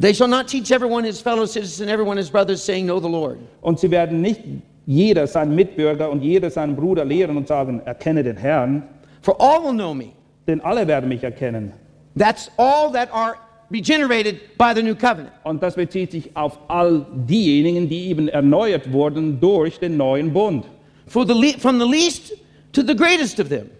[0.00, 3.36] They shall not teach everyone his fellow citizen, everyone his brothers, saying, Know the Lord.
[3.60, 4.40] Und sie werden nicht
[4.86, 8.82] jeder seinen Mitbürger und jeder seinen Bruder lehren und sagen, erkenne den Herrn,
[9.20, 10.08] For all will know me.
[10.46, 11.72] denn alle werden mich erkennen.
[12.18, 13.34] That's all that are
[13.70, 15.32] regenerated by the new covenant.
[15.44, 20.64] Und das bezieht sich auf all diejenigen, die eben erneuert wurden durch den neuen Bund.
[21.06, 22.34] For the from the least
[22.72, 23.70] to the greatest of them.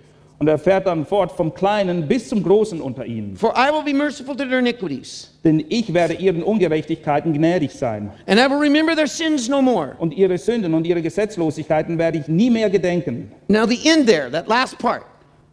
[0.43, 3.37] Und er fährt dann fort vom Kleinen bis zum Großen unter ihnen.
[3.37, 8.11] For I will be merciful to their iniquities, Denn ich werde ihren Ungerechtigkeiten gnädig sein.
[8.27, 9.95] and I will remember their sins no more.
[10.01, 13.31] Und ihre Sünden und ihre Gesetzlosigkeiten werde ich nie mehr gedenken.
[13.47, 15.03] Now, the end there, that last part,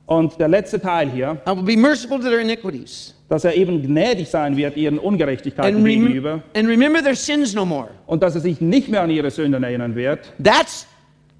[0.07, 3.13] Und der letzte Teil hier, I will be merciful to their iniquities.
[3.27, 7.63] dass er eben gnädig sein wird ihren Ungerechtigkeiten And, gegenüber and remember their sins no
[7.63, 7.89] more.
[8.07, 10.33] und dass er sich nicht mehr an ihre Sünden erinnern wird.
[10.43, 10.87] That's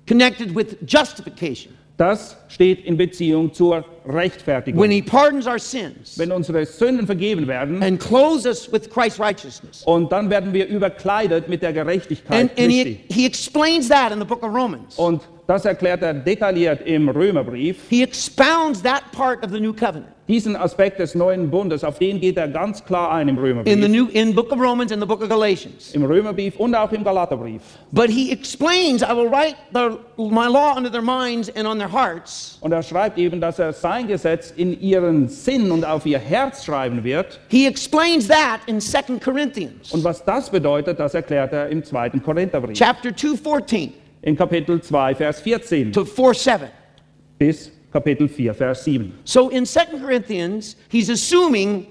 [0.08, 1.74] connected with justification.
[2.00, 4.82] Das steht in Beziehung zur Rechtfertigung.
[4.82, 9.20] When he pardons our sins Wenn unsere Sünden vergeben werden and clothes us with Christ's
[9.20, 9.84] righteousness.
[9.86, 13.14] und dann werden wir überkleidet mit der Gerechtigkeit And, and he, Christi.
[13.14, 14.98] he explains that in the book of Romans.
[14.98, 17.78] Und das erklärt er detailliert im Römerbrief.
[17.90, 22.20] He expounds that part of the new covenant Diesen Aspekt des neuen Bundes, auf den
[22.22, 23.90] geht er ganz klar ein im in the Römerbrief.
[23.90, 25.92] new in book of Romans and the book of Galatians.
[25.96, 27.64] Im Römerbrief und auch im Galaterbrief.
[27.92, 31.92] But he explains, I will write the, my law under their minds and on their
[31.92, 32.60] hearts.
[32.62, 33.74] Und er schreibt eben, dass er
[34.08, 37.40] Gesetz in ihren Sinn und auf ihr Herz schreiben wird.
[37.50, 42.22] He explains that in 2 Corinthians Und was das bedeutet, das erklärt er im zweiten
[42.22, 42.78] Korintherbrief.
[42.78, 46.68] chapter 2, 14 In Kapitel 2, Vers 14 to 4, 7.
[47.38, 49.14] bis Kapitel 4, Vers 7.
[49.24, 51.88] So in 2 Corinthians, he's assuming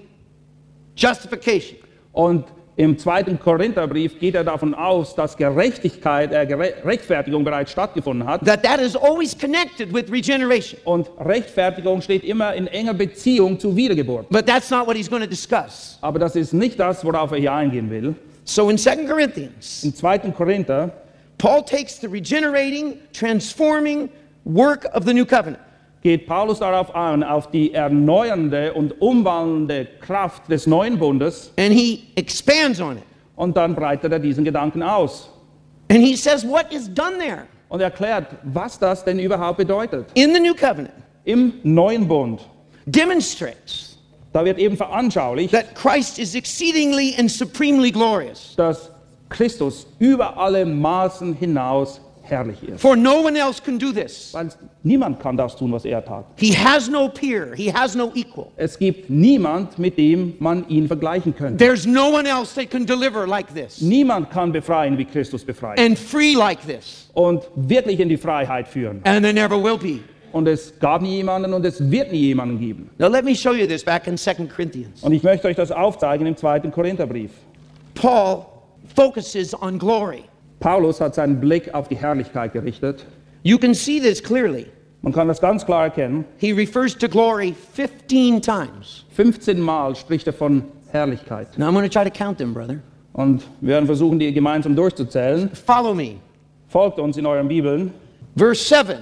[0.95, 1.77] justification.
[2.13, 2.45] Und
[2.79, 6.47] im zweiten Korintherbrief geht er davon aus, dass Gerechtigkeit, äh,
[6.85, 8.45] Rechtfertigung bereits stattgefunden hat.
[8.45, 10.79] That that is always connected with regeneration.
[10.85, 14.29] Und Rechtfertigung steht immer in enger Beziehung zu Wiedergeburt.
[14.29, 15.97] But that's not what he's going to discuss.
[15.99, 18.15] Aber das ist nicht das, worauf er hier eingehen will.
[18.45, 20.93] So in 2 Corinthians, Im zweiten Korinther
[21.37, 24.09] Paul takes the regenerating, transforming
[24.45, 25.59] work of the new covenant.
[26.01, 32.03] Geht Paulus darauf an, auf die erneuernde und umwandelnde Kraft des neuen Bundes And he
[32.15, 33.03] expands on it.
[33.35, 35.29] und dann breitet er diesen Gedanken aus
[35.91, 40.07] And he says what is done there und erklärt, was das denn überhaupt bedeutet.
[40.13, 40.93] in the new covenant
[41.25, 42.41] Im neuen Bund,
[42.85, 43.97] demonstrates
[44.31, 48.53] da wird eben veranschaulicht, that Christ is exceedingly and supremely glorious.
[48.55, 48.91] dass
[49.29, 52.81] Christus über alle Maßen hinaus herrlich ist.
[52.81, 54.33] For no one else can do this.
[54.33, 54.49] Weil
[54.83, 56.25] niemand kann das tun, was er tat.
[56.37, 58.47] He has no peer, he has no equal.
[58.57, 61.57] Es gibt niemand, mit dem man ihn vergleichen könnte.
[61.57, 65.79] There's no one else that can deliver like this Niemand kann befreien, wie Christus befreit.
[65.79, 67.09] and free like this.
[67.13, 69.01] Und wirklich in die Freiheit führen.
[69.03, 69.99] And there never will be.
[70.31, 72.91] Und es gab nie jemanden und es wird nie jemanden geben.
[72.99, 75.01] Now, let me show you this back in 2 Corinthians.
[75.01, 77.31] Und ich möchte euch das aufzeigen im zweiten Korintherbrief.
[77.95, 78.45] Paul
[78.95, 80.23] focuses on glory.
[80.59, 83.05] Paulus hat seinen Blick auf die Herrlichkeit gerichtet.
[83.43, 84.67] You can see this clearly.
[85.01, 86.25] Man kann das ganz klar erkennen.
[86.37, 89.05] He refers to glory 15 times.
[89.15, 91.57] 15 Mal spricht er von Herrlichkeit.
[91.57, 92.79] Now, I'm going to try to count them, brother.
[93.13, 95.49] Und wir werden versuchen, die gemeinsam durchzuzählen.
[95.53, 96.15] Follow me.
[96.67, 97.93] Folgt uns in euren Bibeln.
[98.35, 98.97] Verse 7,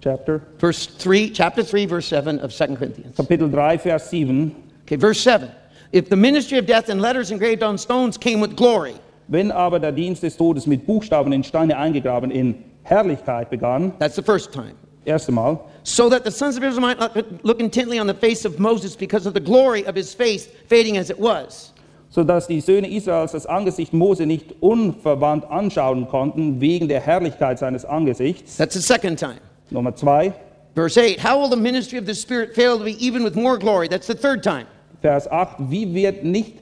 [0.00, 3.16] Chapter, verse 3, chapter 3, verse 7 of 2 Corinthians.
[3.16, 4.54] Kapitel 3, Vers 7.
[4.84, 5.50] Okay, verse 7.
[5.92, 8.94] If the ministry of death and letters engraved on stones came with glory,
[9.28, 14.14] Wenn aber der Dienst des Todes mit Buchstaben in Steine eingegraben in Herrlichkeit begann, that's
[14.16, 14.72] the first time.
[15.04, 17.12] erste Mal, So that the sons of Israel might not
[17.44, 20.96] look intently on the face of Moses because of the glory of his face fading
[20.96, 21.72] as it was.
[22.10, 27.84] sodass die Söhne Israels das Angesicht Mose nicht unverwandt anschauen konnten, wegen der Herrlichkeit seines
[27.84, 28.56] Angesichts.
[28.56, 29.36] That's the second time.
[29.70, 30.32] Nummer zwei,
[30.76, 31.18] Verse 8.
[31.24, 33.88] How will the ministry of the Spirit fail to be even with more glory?
[33.88, 34.66] That's the third time.
[35.02, 36.58] Vers 8, wie wird nicht,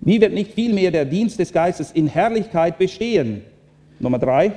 [0.00, 3.42] wie wird nicht vielmehr der Dienst des Geistes in Herrlichkeit bestehen?
[4.00, 4.52] Nummer drei,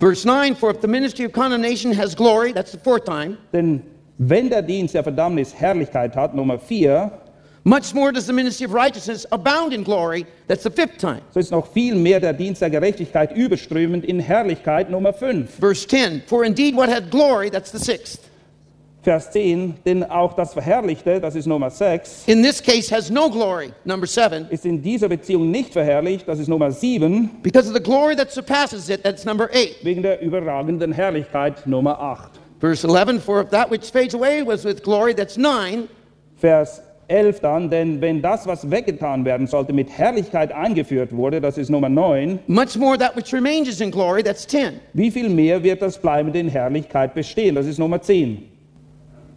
[0.00, 0.54] Verse 9.
[0.54, 3.82] For if the ministry of condemnation has glory, that's the fourth time, denn
[4.18, 7.10] wenn der Dienst der Verdammnis Herrlichkeit hat, Nummer vier,
[7.64, 11.20] much more does the ministry of righteousness abound in glory, that's the fifth time.
[11.34, 15.50] so ist noch viel mehr der Dienst der Gerechtigkeit überströmend in Herrlichkeit, Nummer fünf.
[15.58, 16.22] Verse 10.
[16.26, 18.27] For indeed what had glory, that's the sixth.
[19.02, 23.30] Vers 10, denn auch das Verherrlichte, das ist Nummer 6, In this case has no
[23.30, 27.76] glory, number 7, ist in dieser Beziehung nicht verherrlicht, das ist Nummer 7, because of
[27.76, 29.84] the glory that surpasses it, that's number 8.
[29.84, 32.32] wegen der überragenden Herrlichkeit, Nummer 8.
[32.60, 35.88] Verse 11, for if that which fades away was with glory, that's 9.
[36.36, 41.56] Vers 11 dann, denn wenn das, was weggetan werden sollte, mit Herrlichkeit eingeführt wurde, das
[41.56, 44.80] ist Nummer 9, Much more that which remains is in glory, that's 10.
[44.92, 48.42] wie viel mehr wird das Bleibende in Herrlichkeit bestehen, das ist Nummer 10.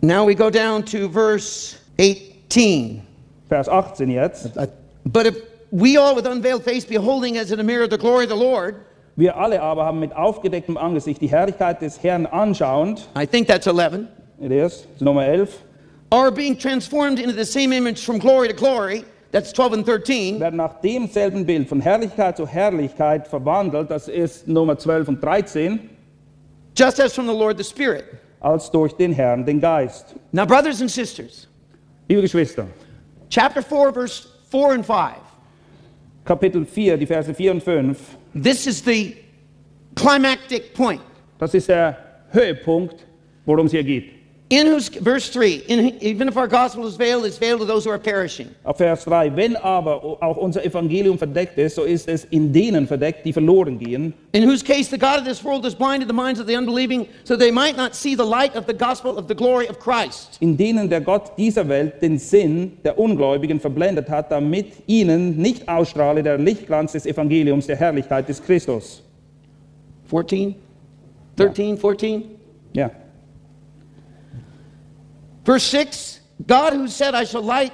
[0.02, 3.06] Now we go down to verse 18.
[3.50, 4.58] Vers 18 jetzt.
[4.58, 4.66] Uh,
[5.06, 5.36] But if
[5.72, 8.76] we all with unveiled face beholding as in a mirror the glory of the Lord,
[9.16, 13.68] Wir alle aber haben mit aufgedecktem Angesicht die Herrlichkeit des Herrn anschauend, I think that's
[13.68, 14.08] 11,
[14.42, 15.62] it is, das ist Nummer 11,
[16.12, 20.40] are being transformed into the same image from glory to glory, that's 12 and 13,
[20.40, 25.90] werden nach demselben Bild von Herrlichkeit zu Herrlichkeit verwandelt, das ist Nummer 12 und 13,
[26.78, 28.06] just as from the Lord the Spirit.
[28.42, 30.16] Als durch den Herrn, den Geist.
[30.32, 31.48] Now, brothers and sisters,
[32.10, 32.68] Liebe Geschwister,
[33.30, 34.98] chapter 4, verse 4 and 5.
[36.26, 37.98] Kapitel 4, die Verse 4 und 5,
[38.34, 39.16] This is the
[39.96, 41.02] climactic point.
[41.40, 41.98] das ist der
[42.32, 43.06] Höhepunkt,
[43.46, 44.12] worum es hier geht.
[44.52, 47.86] In whose, verse 3, in, even if our gospel is veiled, it's veiled to those
[47.86, 48.54] who are perishing.
[48.66, 49.30] Ab Vers 3.
[49.34, 53.80] Wenn aber auch unser Evangelium verdeckt ist, so ist es in denen verdeckt, die verloren
[53.80, 56.58] gehen, In whose case the God of this world has blinded the minds of the
[56.58, 59.80] unbelieving, so they might not see the light of the gospel of the glory of
[59.80, 60.38] Christ.
[60.42, 65.70] in denen der Gott dieser Welt den Sinn der Ungläubigen verblendet hat, damit ihnen nicht
[65.70, 69.02] ausstrahle der Lichtglanz des Evangeliums der Herrlichkeit des Christus.
[70.10, 70.56] 14?
[71.38, 72.24] 13, 14?
[72.74, 72.92] Ja.
[75.52, 77.74] Verse 6 God who said, I shall light,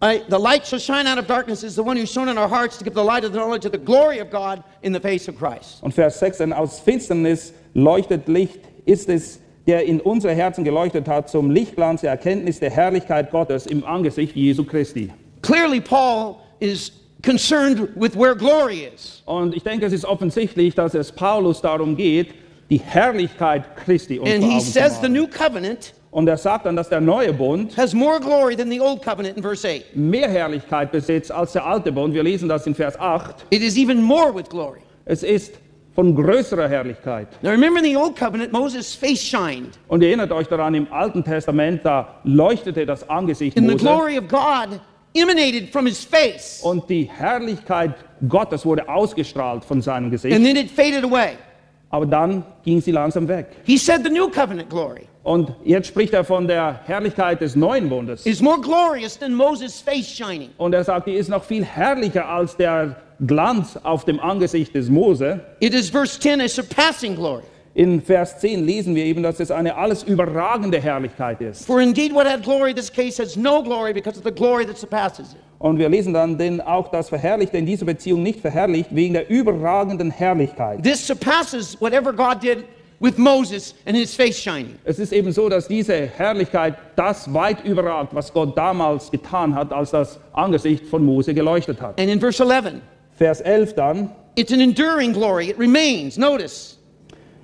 [0.00, 2.46] I, the light shall shine out of darkness, is the one who's shone in our
[2.46, 5.00] hearts to give the light of the knowledge of the glory of God in the
[5.00, 5.82] face of Christ.
[5.82, 11.08] Und Vers 6, denn aus Finsternis leuchtet Licht, ist es, der in unsere Herzen geleuchtet
[11.08, 15.12] hat, zum Lichtglanz der Erkenntnis der Herrlichkeit Gottes im Angesicht Jesu Christi.
[15.42, 16.92] Clearly, Paul is
[17.24, 19.24] concerned with where glory is.
[19.26, 22.28] Und ich denke, es ist offensichtlich, dass es Paulus darum geht,
[22.70, 26.90] die Herrlichkeit Christi uns And he says the new covenant Und er sagt dann, dass
[26.90, 29.96] der neue Bund has more glory than the old covenant in verse 8.
[29.96, 32.12] mehr Herrlichkeit besitzt als der alte Bund.
[32.12, 33.46] Wir lesen das in Vers 8.
[33.48, 34.80] It is even more with glory.
[35.06, 35.54] Es ist
[35.94, 37.28] von größerer Herrlichkeit.
[37.42, 39.78] Now remember in the old covenant, Moses' face shined.
[39.88, 43.82] Und erinnert euch daran, im Alten Testament, da leuchtete das Angesicht And the Mose.
[43.82, 44.80] glory of God
[45.14, 46.60] emanated from his face.
[46.62, 47.94] Und die Herrlichkeit
[48.28, 50.36] Gottes wurde ausgestrahlt von seinem Gesicht.
[50.36, 51.38] And then it faded away.
[51.88, 53.46] Aber dann ging sie langsam weg.
[53.64, 57.88] He said the new covenant glory Und jetzt spricht er von der Herrlichkeit des neuen
[57.88, 58.26] Bundes.
[58.26, 60.50] is more glorious than Moses' face shining.
[60.58, 64.88] Und er sagt, die ist noch viel herrlicher als der Glanz auf dem Angesicht des
[64.88, 65.40] Mose.
[65.60, 67.42] It is verse 10 a surpassing glory.
[67.74, 71.64] In Vers 10 lesen wir eben, dass es eine alles überragende Herrlichkeit ist.
[71.64, 74.76] For indeed, what had glory, this case has no glory because of the glory that
[74.76, 75.38] surpasses it.
[75.58, 79.30] Und wir lesen dann, denn auch das Verherrlichte in dieser Beziehung nicht verherrlicht, wegen der
[79.30, 80.82] überragenden Herrlichkeit.
[80.82, 82.64] This surpasses whatever God did
[83.02, 84.78] with Moses and his face shining.
[84.84, 89.72] Es ist eben so, dass diese Herrlichkeit das weit überragt, was Gott damals getan hat,
[89.72, 92.00] als das Angesicht von Mose geleuchtet hat.
[92.00, 92.80] And in verse 11,
[93.18, 95.50] Vers 11 dann, it's an enduring glory.
[95.50, 96.16] It remains.
[96.16, 96.78] Notice.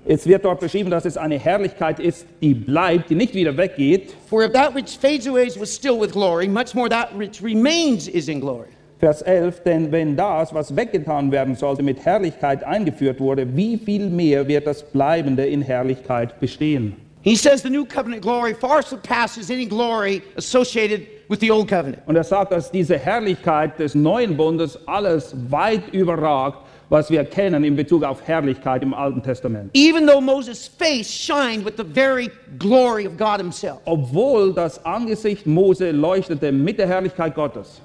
[0.07, 4.15] es wird dort beschrieben, dass es eine Herrlichkeit ist, die bleibt, die nicht wieder weggeht.
[4.29, 8.09] For if that which fades away was still with glory, much more that which remains
[8.09, 8.69] is in glory.
[8.99, 14.11] Vers 11, denn wenn das, was weggetan werden sollte, mit Herrlichkeit eingeführt wurde, wie viel
[14.11, 16.97] mehr wird das Bleibende in Herrlichkeit bestehen?
[17.23, 21.99] He says the new covenant glory far surpasses any glory associated with the old covenant.
[22.07, 26.59] Und er sagt, dass diese Herrlichkeit des neuen Bundes alles weit überragt,
[26.89, 29.71] was wir kennen in Bezug auf Herrlichkeit im Alten Testament.
[29.75, 33.79] Even though Moses' face shined with the very glory of God himself.
[33.85, 37.81] Obwohl das Angesicht Mose leuchtete mit der Herrlichkeit Gottes.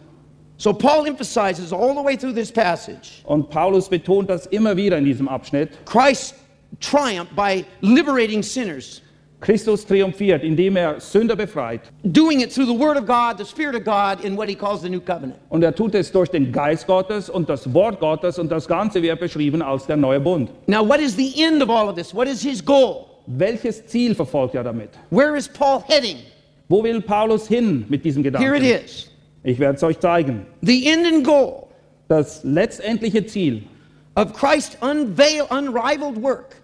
[0.58, 4.98] So Paul emphasizes all the way through this passage Und Paulus betont das immer wieder
[4.98, 5.70] in diesem Abschnitt.
[5.86, 6.36] Christ's
[6.80, 9.02] triumph by liberating sinners,
[9.42, 11.82] Christus triumphiert, indem er Sünder befreit.
[12.14, 14.82] doing it through the Word of God, the Spirit of God, in what he calls
[14.82, 15.36] the new covenant.
[15.50, 19.02] Und er tut es durch den Geist Gottes und das Wort Gottes und das Ganze
[19.02, 20.50] wird beschrieben als der neue Bund.
[20.68, 22.14] Now, what is the end of all of this?
[22.14, 23.08] What is his goal?
[23.26, 24.92] Welches Ziel verfolgt er damit?
[25.10, 26.20] Where is Paul heading?
[26.70, 28.48] Wo will Paulus hin mit diesem Gedanken?
[28.48, 29.10] Here it is.
[29.44, 30.46] Ich werde es euch zeigen.
[30.62, 31.68] The end and goal
[32.08, 33.64] Das letztendliche Ziel
[34.16, 36.56] of Christ's unveil, unrivaled work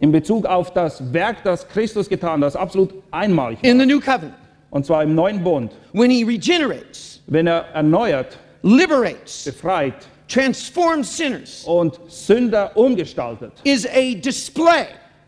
[0.00, 3.70] in Bezug auf das Werk, das Christus getan hat, das absolut einmalig war.
[3.70, 4.34] in the new covenant,
[4.70, 5.72] Und zwar im neuen Bund.
[5.92, 9.94] when he regenerates, Wenn er erneuert, liberates, befreit
[10.28, 13.52] transforms sinners, und Sünder umgestaltet.
[13.64, 14.86] is a display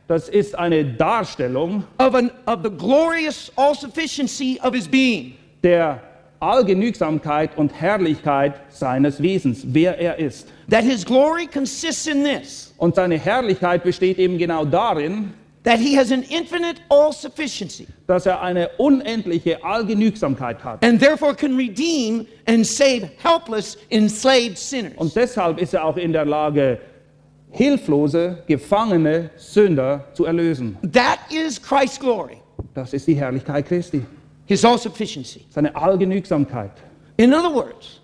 [0.09, 5.35] Das ist eine Darstellung of, an, of the glorious all of his being.
[5.63, 6.01] der
[6.41, 10.49] Allgenügsamkeit und Herrlichkeit seines Wesens, wer er ist.
[10.71, 15.33] That his glory consists in this Und seine Herrlichkeit besteht eben genau darin,
[15.65, 20.85] that he has an infinite all sufficiency dass er eine unendliche Allgenügsamkeit hat.
[20.85, 24.93] and therefore can redeem and save helpless, enslaved sinners.
[24.97, 26.79] Und deshalb ist er auch in der Lage,
[27.51, 30.77] hilflose, gefangene Sünder zu erlösen.
[30.93, 32.37] That is Christ's glory,
[32.75, 34.03] Das ist die Herrlichkeit Christi,
[34.47, 35.43] his all sufficiency.
[35.51, 36.71] seine Allgenügsamkeit.
[37.19, 38.01] In other words,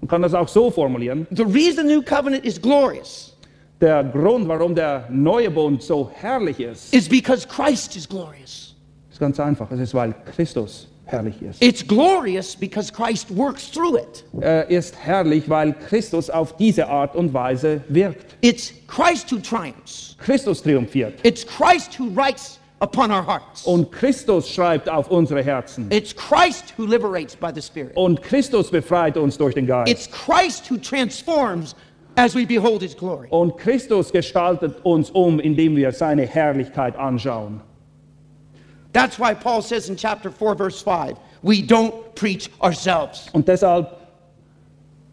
[0.00, 1.26] Man kann das auch so formulieren.
[1.30, 3.34] the reason the new covenant is glorious
[3.80, 8.74] Der Grund, warum der neue Bund so herrlich ist, is because Christ is glorious.
[9.10, 9.70] ist ganz einfach.
[9.70, 11.62] Es ist, weil Christus herrlich ist.
[11.62, 14.24] It's glorious because Christ works through it.
[14.40, 18.36] Er ist herrlich, weil Christus auf diese Art und Weise wirkt.
[18.40, 20.16] It's Christ who triumphs.
[20.18, 21.14] Christus triumphiert.
[21.24, 23.64] It's Christ who writes upon our hearts.
[23.64, 25.90] Und Christus schreibt auf unsere Herzen.
[25.90, 27.96] It's Christ who liberates by the Spirit.
[27.96, 29.90] Und Christus befreit uns durch den Geist.
[29.90, 31.74] It's Christ who transforms
[32.16, 33.28] as we behold his glory.
[33.30, 37.60] Und Christus gestaltet uns um, indem wir seine Herrlichkeit anschauen.
[38.92, 43.28] That's why Paul says in chapter 4, verse 5, we don't preach ourselves.
[43.32, 43.96] Und deshalb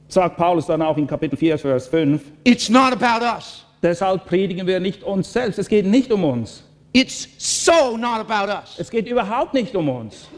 [0.08, 3.66] sagt Paulus dann auch in Kapitel 4, Vers 5, It's not about us.
[3.82, 5.60] deshalb predigen wir nicht uns selbst.
[5.60, 6.64] Es geht nicht um uns.
[6.96, 8.76] It's so not about us.
[8.78, 10.30] Es geht überhaupt nicht um uns.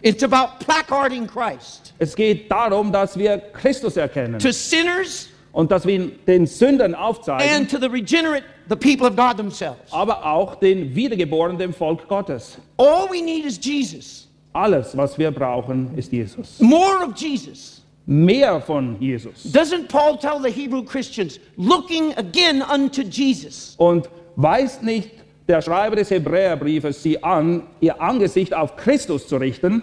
[0.00, 5.84] It's about placarding Christ Es geht darum, dass wir Christus erkennen to sinners und dass
[5.84, 9.92] wir den Sündern aufzeigen, and to the regenerate, the people of God themselves.
[9.92, 12.58] aber auch den Wiedergeborenen, dem Volk Gottes.
[12.76, 14.28] All we need is Jesus.
[14.52, 16.60] Alles, was wir brauchen, ist Jesus.
[16.60, 17.82] More of Jesus.
[18.06, 19.46] Mehr von Jesus.
[19.52, 23.74] Doesn't Paul tell the Hebrew Christians, looking again unto Jesus?
[23.78, 25.21] Und weist nicht
[25.52, 29.82] der Schreiber des Hebräerbriefes sie an, ihr Angesicht auf Christus zu richten?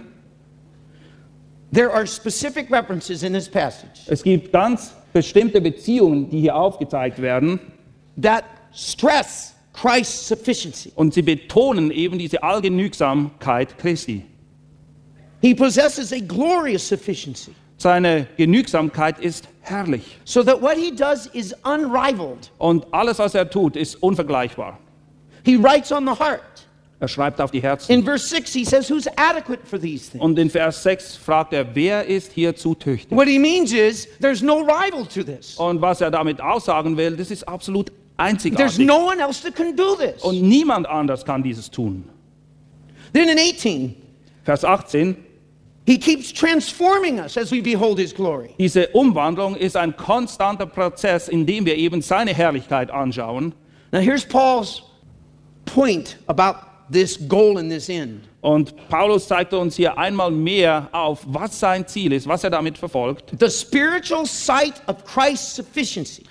[1.72, 7.22] There are specific references in this passage Es gibt ganz bestimmte Beziehungen, die hier aufgezeigt
[7.22, 7.60] werden.
[8.20, 8.44] that
[8.74, 10.92] stress Christ's sufficiency.
[10.96, 14.26] Und sie betonen eben diese Allgenügsamkeit Christi.
[15.42, 20.18] He possesses a glorious sufficiency, Seine Genügsamkeit ist herrlich.
[20.26, 22.50] so that what he does is unrivaled.
[22.58, 24.80] Und alles, was er tut, ist unvergleichbar.
[25.46, 26.42] He writes on the heart.
[27.02, 27.94] Er schreibt auf die Herzen.
[27.94, 30.22] In verse 6, he says, Who's adequate for these things?
[30.22, 33.16] Und in Vers 6 fragt er, wer ist hierzu tüchtig?
[33.18, 35.56] What he means is, there's no rival to this.
[35.58, 38.86] Und was er damit aussagen will, das ist absolut There's einzigartig.
[38.86, 40.22] no one else that can do this.
[40.24, 42.04] Und niemand anders kann dieses tun.
[43.14, 43.96] Then in 18,
[44.44, 45.16] Vers 18,
[45.86, 48.50] he keeps transforming us as we behold his glory.
[48.60, 53.54] diese Umwandlung ist ein konstanter Prozess, in dem wir eben seine Herrlichkeit anschauen.
[53.94, 54.84] Now, here's Paul's
[55.74, 56.56] point about
[56.92, 58.22] this goal and this end.
[58.42, 62.78] Und Paulus zeigt uns hier einmal mehr auf, was sein Ziel ist, was er damit
[62.78, 63.34] verfolgt.
[63.40, 66.24] The spiritual sight of Christ's sufficiency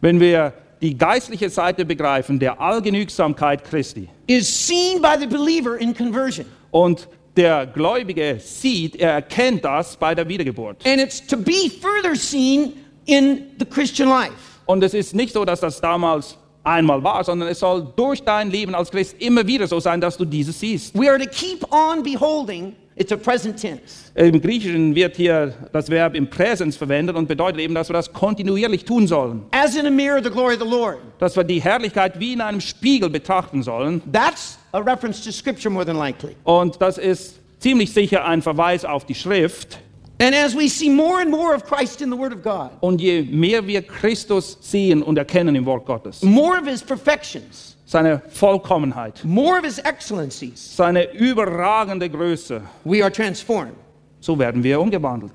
[0.00, 5.94] Wenn wir die geistliche Seite begreifen, der Allgenügsamkeit Christi, is seen by the believer in
[5.94, 6.46] conversion.
[6.72, 10.84] und der Gläubige sieht, er erkennt das bei der Wiedergeburt.
[10.84, 12.74] And it's to be further seen
[13.06, 14.32] in the Christian life.
[14.66, 18.50] Und es ist nicht so, dass das damals einmal war, sondern es soll durch dein
[18.50, 20.98] Leben als Christ immer wieder so sein, dass du dieses siehst.
[20.98, 24.10] We are to keep on beholding, it's a present tense.
[24.14, 28.12] Im Griechischen wird hier das Verb im Präsens verwendet und bedeutet eben, dass wir das
[28.12, 29.42] kontinuierlich tun sollen.
[29.50, 30.98] As in a mirror, the glory of the Lord.
[31.18, 34.02] Dass wir die Herrlichkeit wie in einem Spiegel betrachten sollen.
[34.12, 36.36] That's a reference to Scripture more than likely.
[36.44, 39.78] Und das ist ziemlich sicher ein Verweis auf die Schrift.
[40.18, 43.00] And as we see more and more of Christ in the Word of God, Und
[43.00, 48.22] je mehr wir Christus sehen und erkennen im Wort Gottes, more of His perfections, seine
[48.30, 53.74] Vollkommenheit, more of His excellencies, seine überragende Größe, we are transformed.
[54.20, 55.32] so werden wir umgewandelt.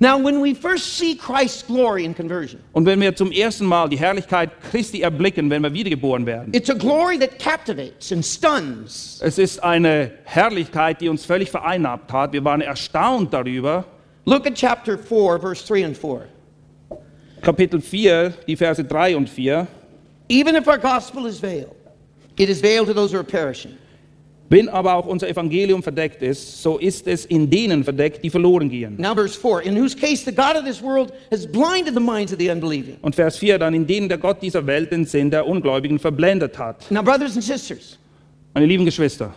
[0.00, 3.88] Now, when we first see Christ's glory in conversion, Und wenn wir zum ersten Mal
[3.88, 9.18] die Herrlichkeit Christi erblicken, wenn wir wiedergeboren werden, it's a glory that captivates and stuns.
[9.20, 12.32] es ist eine Herrlichkeit, die uns völlig vereinnahmt hat.
[12.32, 13.84] Wir waren erstaunt darüber.
[14.28, 16.28] Look at chapter 4, verse 3 and 4.
[17.40, 19.66] Kapitel 4, die Verse 3 und 4.
[20.28, 21.74] Even if our gospel is veiled,
[22.36, 23.78] it is veiled to those who are perishing.
[24.50, 28.68] Wenn aber auch unser Evangelium verdeckt ist, so ist es in denen verdeckt, die verloren
[28.68, 28.96] gehen.
[28.98, 32.30] Now, verse 4 In whose case the God of this world has blinded the minds
[32.30, 32.98] of the unbelieving.
[33.00, 36.58] Und Vers 4 dann, in denen der Gott dieser Welt den Sinn der Ungläubigen verblendet
[36.58, 36.90] hat.
[36.90, 37.98] Now, brothers and sisters,
[38.52, 39.32] Meine lieben Geschwister,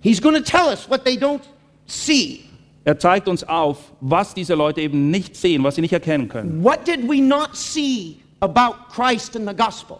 [0.00, 1.42] he's going to tell us what they don't
[1.86, 2.40] see.
[2.84, 6.62] Er zeigt uns auf, was diese Leute eben nicht sehen, was sie nicht erkennen können.
[6.62, 9.98] What did we not see about Christ and the gospel?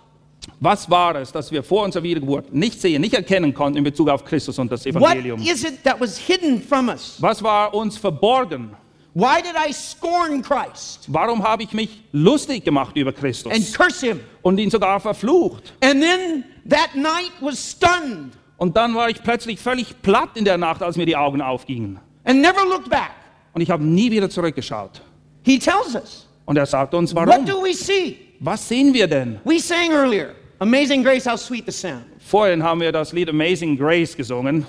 [0.61, 4.09] Was war es, das wir vor unserer Wiedergeburt nicht sehen, nicht erkennen konnten in Bezug
[4.11, 5.41] auf Christus und das What Evangelium?
[5.41, 7.17] is it that was hidden from us?
[7.21, 8.77] Was war uns verborgen?
[9.15, 14.05] Why did I scorn Christ Warum habe ich mich lustig gemacht über and Christus curse
[14.07, 14.21] him?
[14.43, 15.73] und ihn sogar verflucht?
[15.81, 20.59] And then that night was stunned Und dann war ich plötzlich völlig platt in der
[20.59, 22.01] Nacht, als mir die Augen aufgingen.
[22.25, 23.13] And never looked back.
[23.53, 25.01] Und ich habe nie wieder zurückgeschaut.
[25.43, 26.27] He tells us.
[26.47, 27.47] Und er sagt uns, What warum?
[27.47, 28.19] do we see?
[28.41, 29.39] Was sehen wir denn?
[29.45, 33.77] We sang earlier, Amazing Grace, how sweet the sound Vorhin haben wir das Lied Amazing
[33.77, 34.67] Grace gesungen.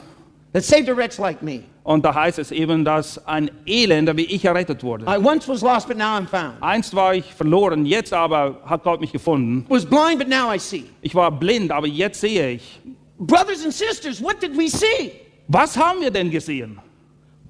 [0.54, 1.64] that saved a wretch like me.
[1.84, 5.06] Und da heißt es eben, dass ein Elender wie ich errettet wurde.
[5.06, 6.56] I once was lost, but now I'm found.
[6.62, 9.66] Einst war ich verloren, jetzt aber hat Gott mich gefunden.
[9.70, 10.86] Was blind, but now I see.
[11.02, 12.80] Ich war blind, aber jetzt sehe ich.
[13.20, 15.12] Brothers and sisters, what did we see?
[15.48, 16.80] Was haben wir denn gesehen?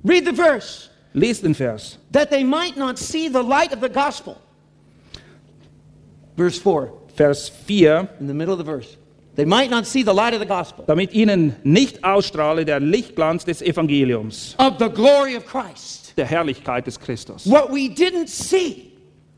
[0.06, 0.90] Read the verse.
[1.14, 1.98] Lest den Vers.
[2.12, 4.38] That they might not see the light of the gospel.
[6.38, 8.10] Verse 4, Vers 4.
[8.20, 8.98] in the middle of the verse.
[9.36, 13.44] They might not see the light of the gospel, Damit ihnen nicht ausstrahle der Lichtglanz
[13.46, 16.14] des Evangeliums, of the glory of Christ.
[16.18, 17.46] der Herrlichkeit des Christus.
[17.46, 18.94] What we didn't see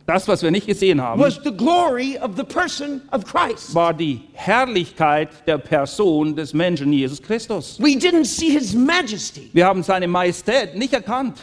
[0.08, 3.76] Das, was wir nicht gesehen haben, was the glory of the person of Christ.
[3.76, 7.78] war die Herrlichkeit der Person des Menschen Jesus Christus.
[7.78, 11.40] Wir haben seine Majestät nicht erkannt,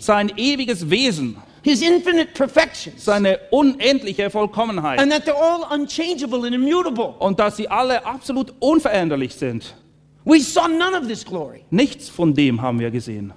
[0.00, 6.56] sein ewiges Wesen, his infinite perfections, seine unendliche Vollkommenheit and that they're all unchangeable and
[6.56, 7.14] immutable.
[7.20, 9.76] und dass sie alle absolut unveränderlich sind.
[10.24, 11.64] We saw none of this glory.
[11.70, 13.32] Nichts von dem haben wir gesehen.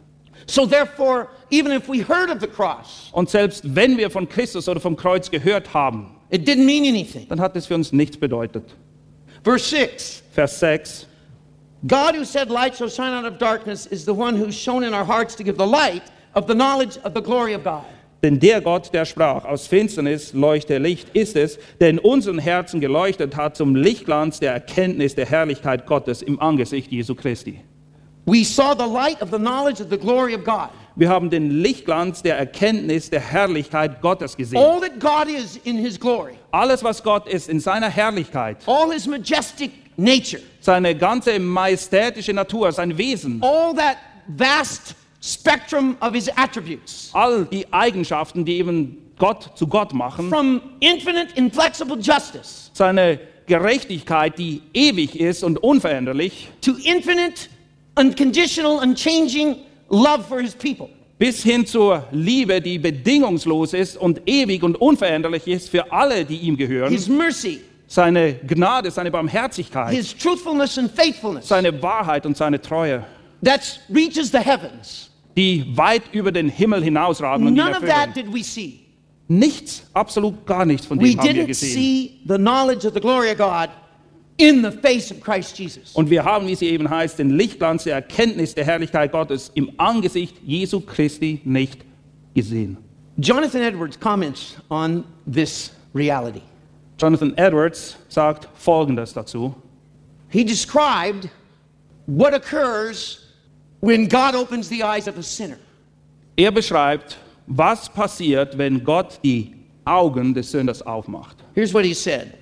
[0.47, 4.68] So, therefore, even if we heard of the cross, Und selbst wenn wir von Christus
[4.68, 7.28] oder vom Kreuz gehört haben, it didn't mean anything.
[7.30, 8.64] dann hat es für uns nichts bedeutet.
[9.43, 11.08] Verse 6 Vers 6.
[11.88, 14.93] God who said, Light shall shine out of darkness, is the one who's shown in
[14.93, 16.04] our hearts to give the light
[16.36, 17.84] of the knowledge of the glory of God.
[18.24, 22.80] Denn der Gott, der sprach, aus Finsternis leuchte Licht, ist es, der in unseren Herzen
[22.80, 27.60] geleuchtet hat zum Lichtglanz der Erkenntnis der Herrlichkeit Gottes im Angesicht Jesu Christi.
[28.28, 30.70] We saw the light of the knowledge of the glory of God.
[30.96, 34.60] Wir haben den Lichtglanz der Erkenntnis der Herrlichkeit Gottes gesehen.
[34.60, 38.92] All that God is in his glory, Alles, was Gott ist in seiner Herrlichkeit, all
[38.92, 46.30] his majestic nature, seine ganze majestätische Natur, sein Wesen, all that vast spectrum of his
[46.36, 53.20] attributes, all die Eigenschaften, die eben Gott zu Gott machen, from infinite, inflexible justice seine
[53.46, 57.48] Gerechtigkeit, die ewig ist und unveränderlich, to infinite,
[57.96, 59.56] unconditional, unchanging
[59.92, 60.89] love for his people.
[61.20, 66.38] bis hin zur Liebe, die bedingungslos ist und ewig und unveränderlich ist für alle, die
[66.38, 72.36] ihm gehören, His mercy, seine Gnade, seine Barmherzigkeit, his truthfulness and faithfulness seine Wahrheit und
[72.38, 73.06] seine Treue,
[73.44, 75.12] that reaches the heavens.
[75.38, 78.80] die weit über den Himmel hinausragen und None of that did we see.
[79.28, 81.74] Nichts, absolut gar nichts von We dem haben wir didn't gesehen.
[81.74, 83.70] see the knowledge of the glory of God
[84.42, 85.94] in the face of Christ Jesus.
[85.94, 89.72] Und wir haben, wie sie eben heißt, den Lichtglanz der Erkenntnis der Herrlichkeit Gottes im
[89.78, 91.86] Angesicht Jesu Christi nicht
[92.34, 92.78] gesehen.
[93.18, 96.42] Jonathan Edwards comments on this reality.
[96.98, 99.54] Jonathan Edwards sagt Folgendes dazu.
[100.30, 101.30] He described
[102.08, 103.28] what occurs
[103.82, 105.58] when God opens the eyes of a sinner.
[106.36, 109.54] Er beschreibt, was passiert, wenn Gott die
[109.86, 111.38] Augen des Sünders aufmacht.
[111.54, 112.41] Here's what he said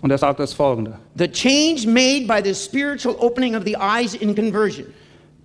[0.00, 0.98] Und er sagt das folgende.
[1.16, 4.86] The change made by the spiritual opening of the eyes in conversion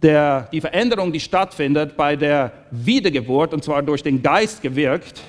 [0.02, 5.22] Der, die Veränderung, die stattfindet bei der Wiedergeburt, und zwar durch den Geist gewirkt,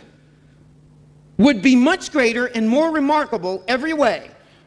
[1.36, 4.20] would be much greater and more remarkable every way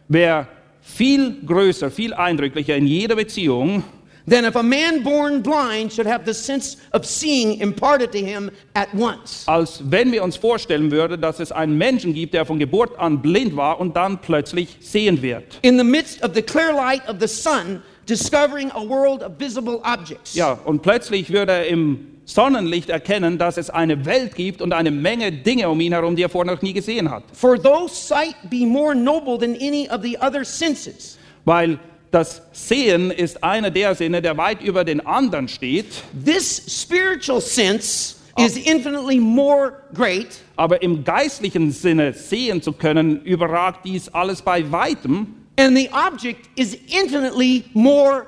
[0.07, 0.47] wäre
[0.81, 3.83] viel größer, viel eindrücklicher in jeder Beziehung,
[4.27, 8.51] than if a man born blind should have the sense of seeing imparted to him
[8.75, 9.43] at once.
[9.47, 13.21] als wenn wir uns vorstellen würden, dass es einen Menschen gibt, der von Geburt an
[13.21, 15.59] blind war und dann plötzlich sehen wird.
[15.61, 19.81] In the midst of the clear light of the sun, discovering a world of visible
[19.83, 20.35] objects.
[20.35, 24.91] Ja, und plötzlich würde er im Sonnenlicht erkennen, dass es eine Welt gibt und eine
[24.91, 27.23] Menge Dinge um ihn herum, die er vorher noch nie gesehen hat.
[27.31, 31.79] For though sight be more noble than any of the other senses, Weil
[32.11, 35.87] das Sehen ist einer der Sinne, der weit über den anderen steht,
[36.25, 43.85] this spiritual sense is infinitely more great aber im geistlichen Sinne sehen zu können, überragt
[43.85, 45.27] dies alles bei weitem
[45.57, 48.25] and the object is infinitely more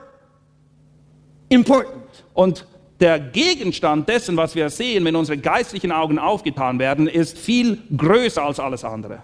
[1.49, 2.23] important.
[2.33, 2.65] und
[2.99, 8.43] der Gegenstand dessen, was wir sehen, wenn unsere geistlichen Augen aufgetan werden, ist viel größer
[8.43, 9.21] als alles andere.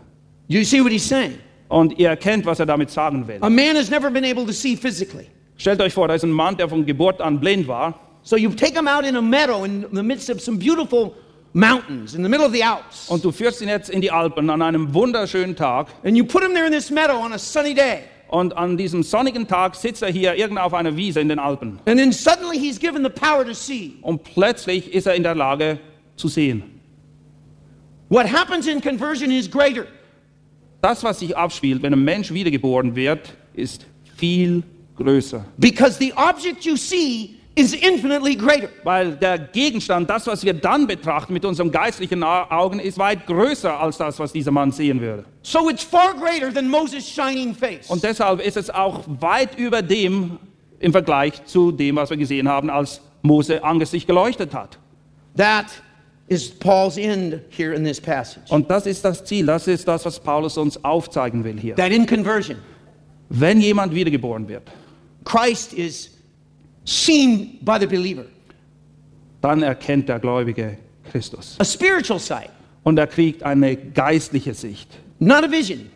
[0.47, 1.39] You see what he's saying?
[1.67, 3.37] Und ihr erkennt, was er damit sagen will.
[3.41, 5.27] A man has never been able to see physically.
[5.57, 7.99] Stellt euch vor, da ist ein Mann, der von Geburt an blind war.
[8.23, 11.13] So you take him out in a meadow in the midst of some beautiful
[11.53, 13.07] mountains in the middle of the Alps.
[13.09, 15.87] Und du führst ihn jetzt in die Alpen an einem wunderschönen Tag.
[16.03, 18.03] And you put him there in this meadow on a sunny day.
[18.27, 21.79] Und an diesem sonnigen Tag sitzt er hier irgendwo auf einer Wiese in den Alpen.
[21.85, 23.93] And then suddenly he's given the power to see.
[24.01, 25.79] Und plötzlich ist er in der Lage
[26.17, 26.63] zu sehen.
[28.09, 29.85] What happens in conversion is greater.
[30.81, 33.85] Das, was sich abspielt, wenn ein Mensch wiedergeboren wird, ist
[34.17, 34.63] viel
[34.97, 35.45] größer.
[35.57, 38.69] Because the object you see is infinitely greater.
[38.83, 43.25] Weil der Gegenstand, das, was wir dann betrachten mit unserem geistlichen Au- Augen, ist weit
[43.25, 45.25] größer als das, was dieser Mann sehen würde.
[45.41, 47.89] So it's far greater than Moses' shining face.
[47.89, 50.37] Und deshalb ist es auch weit über dem
[50.79, 54.77] im Vergleich zu dem, was wir gesehen haben, als Mose Angesicht geleuchtet hat.
[55.37, 55.65] That
[56.27, 58.41] is Paul's end here in this passage.
[58.49, 61.75] Und das ist das Ziel, das ist das, was Paulus uns aufzeigen will hier.
[61.75, 62.57] That in conversion,
[63.29, 64.63] Wenn jemand wiedergeboren wird,
[65.23, 66.09] Christ is
[66.83, 68.25] seen by the believer.
[69.41, 70.77] dann erkennt der Gläubige
[71.11, 71.55] Christus.
[71.59, 72.49] A spiritual sight,
[72.83, 74.89] Und er kriegt eine geistliche Sicht.
[75.19, 75.89] not a vision,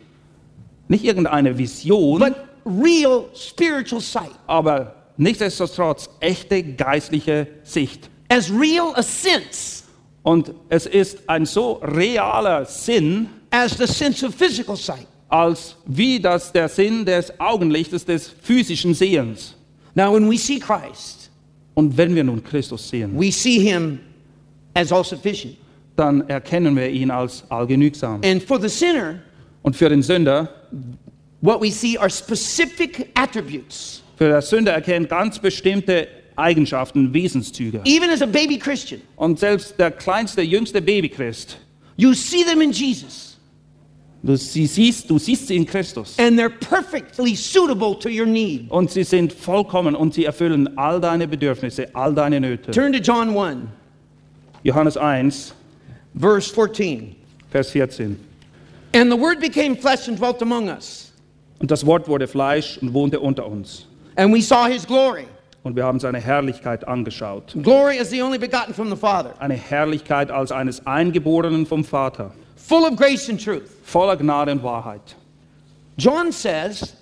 [0.88, 4.30] Nicht irgendeine Vision, but real spiritual sight.
[4.46, 8.08] aber nichtsdestotrotz echte geistliche Sicht.
[8.28, 9.84] As real a sense
[10.22, 15.06] Und es ist ein so realer Sinn, as the sense of physical sight.
[15.28, 19.54] als wie das der Sinn des Augenlichtes des physischen Sehens.
[19.94, 21.30] Now, when we see Christ,
[21.74, 24.00] Und wenn wir nun Christus sehen, we see him
[24.74, 25.56] as all sufficient.
[25.96, 28.20] dann erkennen wir ihn als allgenügsam.
[28.24, 29.20] And for the sinner,
[29.62, 30.48] Und für den Sünder,
[31.40, 34.02] what we see are specific attributes.
[34.16, 36.08] für den Sünder erkennt ganz bestimmte
[36.40, 37.80] Eigenschaften, Wesenszüge.
[37.84, 41.58] Even as a baby Christian, Und selbst der kleinste, jüngste Babychrist,
[41.96, 43.38] you see them in Jesus,
[44.22, 46.16] du sie siehst, du siehst sie in Christus.
[46.18, 48.70] and they're perfectly suitable to your need.
[48.70, 52.70] Und sie sind vollkommen und sie erfüllen all deine Bedürfnisse, all deine Nöte.
[52.72, 53.68] Turn to John 1,
[54.64, 55.54] Johannes 1,
[56.14, 57.14] verse 14.
[57.50, 58.16] Vers 14.
[58.94, 61.12] And the Word became flesh and dwelt among us,
[61.60, 63.86] Und das Wort wurde Fleisch und wohnte unter uns.
[64.16, 65.26] and we saw his glory.
[65.62, 67.54] Und wir haben seine Herrlichkeit angeschaut.
[67.62, 72.32] Glory as the only begotten from the Father, Eine Herrlichkeit als eines Eingeborenen vom Vater,
[72.56, 73.68] full of grace and truth.
[73.84, 75.16] voller Gnade und Wahrheit.
[75.98, 76.96] John says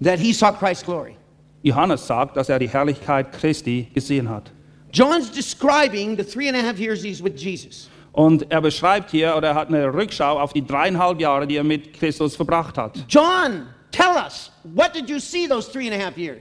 [0.00, 1.16] that he saw Christ's glory.
[1.62, 4.50] Johannes sagt, dass er die Herrlichkeit Christi gesehen hat.
[4.92, 7.88] John's describing the three and a half years he's with Jesus.
[8.12, 11.64] Und er beschreibt hier, oder er hat eine Rückschau auf die dreieinhalb Jahre, die er
[11.64, 13.04] mit Christus verbracht hat.
[13.08, 16.40] John, tell us, what did you see those three and a half years?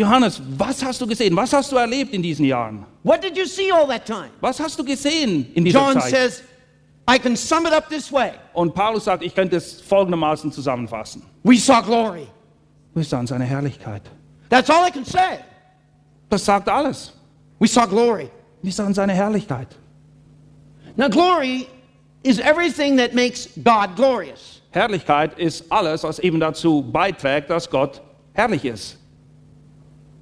[0.00, 1.36] Johannes, was hast du gesehen?
[1.36, 2.86] Was hast du erlebt in diesen Jahren?
[3.02, 4.30] What did you see all that time?
[4.40, 6.10] Was hast du gesehen in dieser John Zeit?
[6.10, 6.42] says,
[7.06, 11.22] I can sum it up this way Und Paulus sagt, ich könnte es folgendermaßen zusammenfassen.
[11.42, 12.26] We saw glory.
[12.94, 14.02] Wir sahen seine Herrlichkeit.
[14.48, 15.38] That's all I can say.
[16.30, 17.12] Das sagt alles.
[17.58, 18.30] We saw glory.
[18.62, 19.68] Wir sahen seine Herrlichkeit.
[20.96, 21.68] Now, glory
[22.22, 24.62] is everything that makes God glorious.
[24.70, 28.00] Herrlichkeit ist alles, was eben dazu beiträgt, dass Gott
[28.32, 28.99] herrlich ist.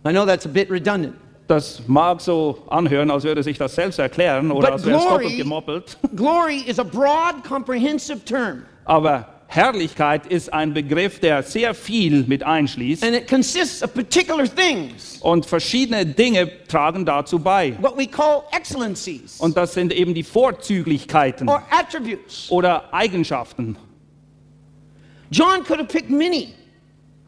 [0.08, 1.14] I know that's a bit redundant.
[1.48, 5.02] Das mag so anhören, als würde sich das selbst erklären oder But als wäre es
[5.04, 5.98] glory- doppelt gemoppelt.
[6.16, 12.42] Glory is a broad, comprehensive term, Aber Herrlichkeit ist ein Begriff, der sehr viel mit
[12.42, 17.74] einschließt and it consists of particular things, und verschiedene Dinge tragen dazu bei.
[17.80, 22.50] what we call excellencies Und das sind eben die Vorzüglichkeiten or attributes.
[22.50, 23.76] oder Eigenschaften.
[25.30, 26.54] John could have picked many.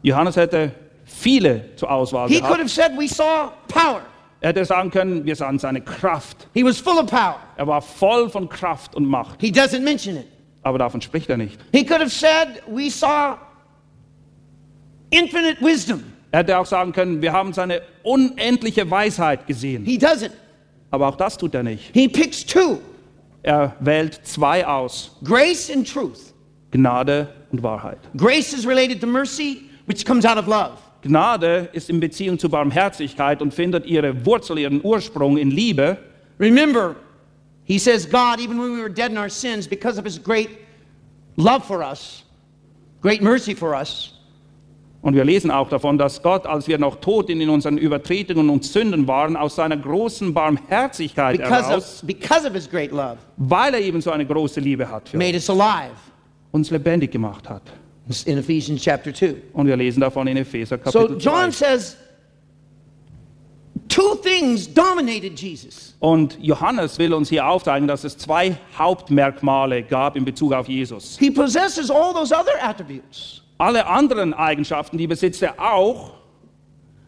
[0.03, 0.71] Johannes hätte
[1.13, 2.59] viele zur Auswahl He could gehabt.
[2.61, 4.01] have said, We saw power.
[4.39, 6.47] Er hätte sagen können, wir sahen seine Kraft.
[6.53, 7.35] He was full of power.
[7.57, 9.39] Er war voll von Kraft und Macht.
[9.39, 10.25] He doesn't mention it.
[10.63, 11.59] Aber davon spricht er nicht.
[11.71, 13.35] He could have said, We saw
[15.09, 16.03] infinite wisdom.
[16.31, 19.83] Er hätte auch sagen können, wir haben seine unendliche Weisheit gesehen.
[19.85, 20.31] He doesn't.
[20.89, 21.91] Aber auch das tut er nicht.
[21.93, 22.79] He picks two
[23.43, 25.17] Er wählt zwei aus.
[25.23, 26.33] grace and truth.
[26.71, 27.97] Gnade und Wahrheit.
[28.15, 30.77] Grace is related to mercy, which comes out of love.
[31.01, 35.97] Gnade ist in Beziehung zu Barmherzigkeit und findet ihre Wurzel, ihren Ursprung in Liebe.
[36.39, 36.95] Remember,
[37.63, 40.49] he says, God, even when we were dead in our sins, because of his great
[41.37, 42.23] love for us,
[43.01, 44.13] great mercy for us,
[45.01, 48.63] Und wir lesen auch davon, dass Gott, als wir noch tot in unseren Übertretungen und
[48.63, 53.73] Sünden waren, aus seiner großen Barmherzigkeit because heraus, of, because of his great love, weil
[53.73, 55.95] er eben so eine große Liebe hat, für made us alive.
[56.51, 57.63] uns lebendig gemacht hat.
[58.25, 59.35] In Ephesians chapter 2.
[59.53, 61.51] Und wir lesen davon in Epheser So Kapitel John 2.
[61.51, 61.97] says
[63.87, 65.95] two things dominated Jesus.
[65.99, 71.17] Und Johannes will uns hier aufzeigen, dass es zwei Hauptmerkmale gab in Bezug auf Jesus.
[71.19, 73.41] He possesses all those other attributes.
[73.57, 76.20] Alle anderen Eigenschaften, die besitzt er auch.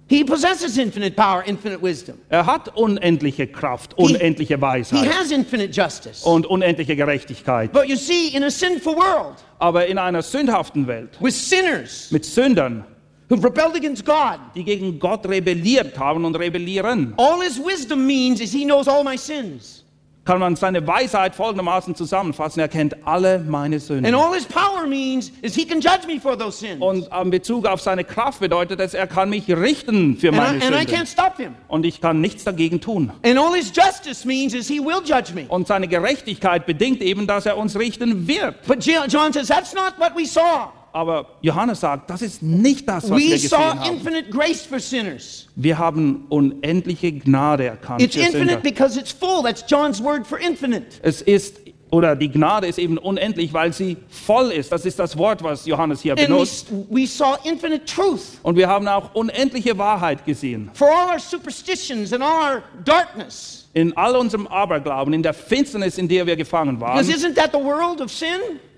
[0.09, 2.17] He possesses infinite power, infinite wisdom.
[2.29, 6.23] Er hat unendliche Kraft, He- unendliche He Weisheit has infinite justice.
[6.23, 7.71] und unendliche Gerechtigkeit.
[7.71, 12.25] But you see, in a sinful world, Aber in einer sündhaften Welt with sinners mit
[12.25, 12.83] Sündern,
[13.29, 18.41] who've rebelled against God, die gegen Gott rebelliert haben und rebellieren, all his wisdom means
[18.41, 19.82] is he knows all my sins.
[20.25, 22.61] Kann man seine Weisheit folgendermaßen zusammenfassen.
[22.61, 24.15] Er kennt alle meine And Sünden.
[24.15, 26.81] all his power means is he can judge me for those sins.
[26.81, 30.63] Und in Bezug auf seine Kraft bedeutet es, er kann mich richten für meine and
[30.63, 30.87] I Sünden.
[30.95, 31.55] can't stop him.
[31.67, 33.11] Und ich kann nichts dagegen tun.
[33.25, 35.45] And all his justice means is he will judge me.
[35.49, 38.55] Und seine Gerechtigkeit bedingt eben, dass er uns richten wird.
[38.65, 40.71] But Jo- John says that's not what we saw.
[40.93, 43.93] Aber Johannes sagt, das ist nicht das, was We wir saw gesehen haben.
[43.95, 45.47] infinite grace for sinners.
[45.55, 49.41] Wir haben unendliche Gnade erkannt It's infinite because it's full.
[49.43, 50.85] That's John's word for infinite.
[51.01, 51.57] Es ist,
[51.89, 54.71] oder die Gnade ist eben unendlich, weil sie voll ist.
[54.71, 56.67] Das ist das Wort, was Johannes hier And we, benutzt.
[56.91, 58.21] we saw infinite truth.
[58.43, 60.69] Und wir haben auch unendliche Wahrheit gesehen.
[60.73, 63.67] For all our superstitions and all our darkness.
[63.73, 67.03] In all unserem Aberglauben, in der Finsternis, in der wir gefangen waren.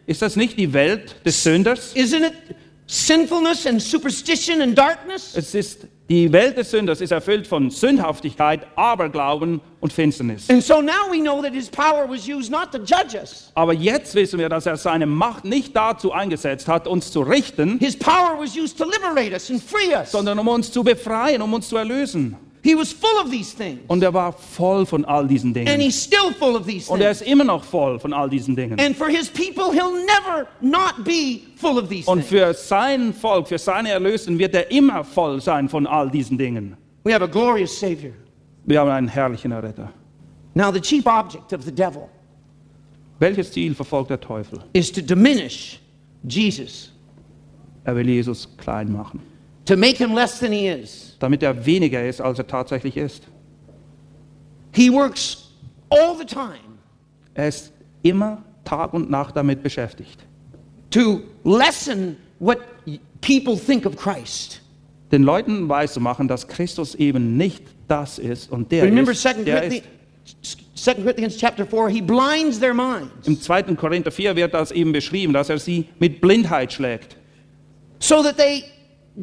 [0.08, 1.96] Ist das nicht die Welt des Sünders?
[1.96, 2.34] Isn't it
[2.88, 5.34] sinfulness and superstition and darkness?
[5.36, 10.48] Es ist Die Welt des Sünders ist erfüllt von Sündhaftigkeit, Aberglauben und Finsternis.
[10.52, 13.52] And so now we know that his power was used not to judge us.
[13.56, 17.80] Aber jetzt wissen wir, dass er seine Macht nicht dazu eingesetzt hat, uns zu richten,
[17.80, 20.12] His power was used to liberate us and free us.
[20.12, 22.38] sondern um uns zu befreien, um uns zu erlösen.
[22.66, 23.82] He was full of these things.
[23.88, 25.80] Und er war voll von all diesen And Dingen.
[25.80, 28.80] he's still full of these Und er ist immer noch voll von all diesen Dingen.
[28.80, 33.48] And for his people, he'll never not be full of these Und für sein Volk,
[33.50, 36.76] für seine Erlösung wird er immer voll sein von all diesen Dingen.
[37.04, 38.14] We have a glorious Savior.
[38.66, 39.92] Wir haben einen herrlichen Erretter.
[40.56, 42.10] Now, the chief object of the devil
[43.20, 44.60] Welches Ziel verfolgt der Teufel?
[44.74, 45.80] is to diminish
[46.28, 46.92] Jesus,
[47.86, 49.20] Er will Jesus klein machen,
[49.66, 51.05] to make him less than he is.
[51.26, 53.24] Damit er weniger ist, als er tatsächlich ist.
[54.74, 55.50] He works
[55.90, 56.78] all the time
[57.34, 57.74] Er ist
[58.04, 60.24] immer Tag und Nacht damit beschäftigt,
[60.92, 62.60] to lessen what
[63.22, 64.62] people think of Christ.
[65.12, 69.56] den Leuten weiszumachen, dass Christus eben nicht das ist und der Remember ist, 2 der
[69.62, 69.86] Corinthians,
[70.42, 70.84] ist.
[70.84, 73.64] 2 Corinthians chapter 4, he blinds their minds Im 2.
[73.76, 77.18] Korinther 4 wird das eben beschrieben, dass er sie mit Blindheit schlägt,
[78.00, 78.64] so that they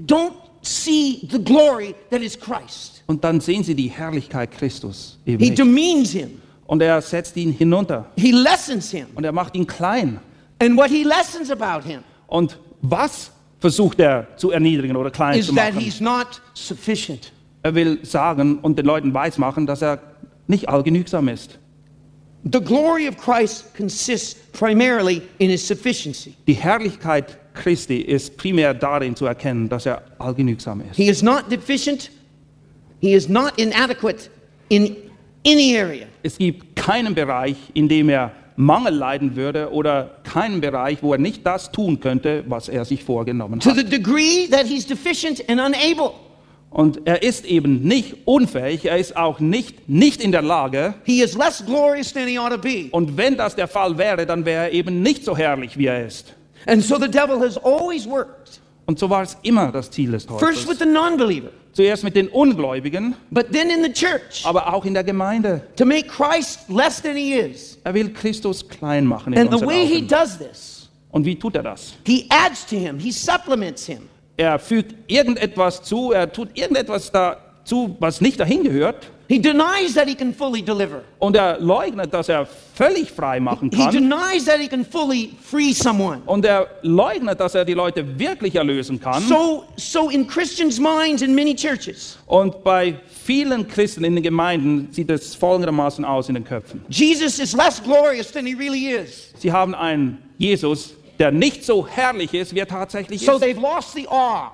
[0.06, 0.32] don't
[0.62, 3.02] see the glory that is Christ.
[3.06, 5.58] und dann sehen sie die Herrlichkeit Christus eben He nicht.
[5.58, 9.06] demeans him, Und er setzt ihn hinunter he lessens him.
[9.14, 10.20] und er macht ihn klein.
[10.60, 15.46] And what he lessens about him Und was versucht er zu erniedrigen oder klein is
[15.46, 15.84] zu that machen?
[15.84, 17.32] he's not sufficient.
[17.62, 20.00] Er will sagen und den Leuten weismachen, dass er
[20.48, 21.58] nicht allgenügsam ist.
[22.50, 26.34] The glory of Christ consists primarily in his sufficiency.
[26.48, 30.96] Die Herrlichkeit Christi ist primär darin zu erkennen, dass er allgenügsam ist.
[30.96, 32.10] He is not deficient,
[33.00, 34.30] he is not inadequate
[34.68, 34.96] in
[35.46, 36.06] any area.
[36.22, 41.18] Es gibt keinen Bereich, in dem er Mangel leiden würde oder keinen Bereich, wo er
[41.18, 43.76] nicht das tun könnte, was er sich vorgenommen To hat.
[43.78, 46.12] the degree that he's deficient and unable,
[46.70, 50.94] Und er ist eben nicht unfähig, er ist auch nicht, nicht in der Lage.
[51.04, 52.88] he is less glorious than he ought to be.
[52.92, 56.06] Und wenn das der Fall wäre, dann wäre er eben nicht so herrlich, wie er
[56.06, 56.34] ist.
[56.66, 60.24] And so the devil has always worked, Und so war es immer das Ziel des
[60.24, 60.78] first with Teufels.
[60.78, 64.92] the non believer, Zuerst mit den Ungläubigen, but then in the church, aber auch in
[64.94, 65.62] der Gemeinde.
[65.76, 67.78] to make Christ less than he is.
[67.84, 71.56] Er will Christus klein machen in And the way he does this, Und wie tut
[71.56, 71.94] er das?
[72.04, 74.08] he adds to him, he supplements him.
[74.36, 77.10] Er fügt irgendetwas zu, er tut irgendetwas
[77.64, 79.08] dazu, was nicht dahin gehört.
[79.28, 81.02] He denies that he can fully deliver.
[81.18, 83.90] Und er leugnet, dass er völlig frei machen He kann.
[83.92, 86.20] denies that he can fully free someone.
[86.26, 89.22] Und er leugnet, dass er die Leute wirklich erlösen kann.
[89.22, 94.88] So, so in Christians' minds in many churches, Und bei vielen Christen in den Gemeinden
[94.92, 96.84] sieht es folgendermaßen aus in den Köpfen.
[96.90, 99.32] Jesus is less glorious than he really is.
[99.38, 103.42] Sie haben einen Jesus, der nicht so herrlich ist, wie er tatsächlich So ist.
[103.44, 104.50] they've lost the awe.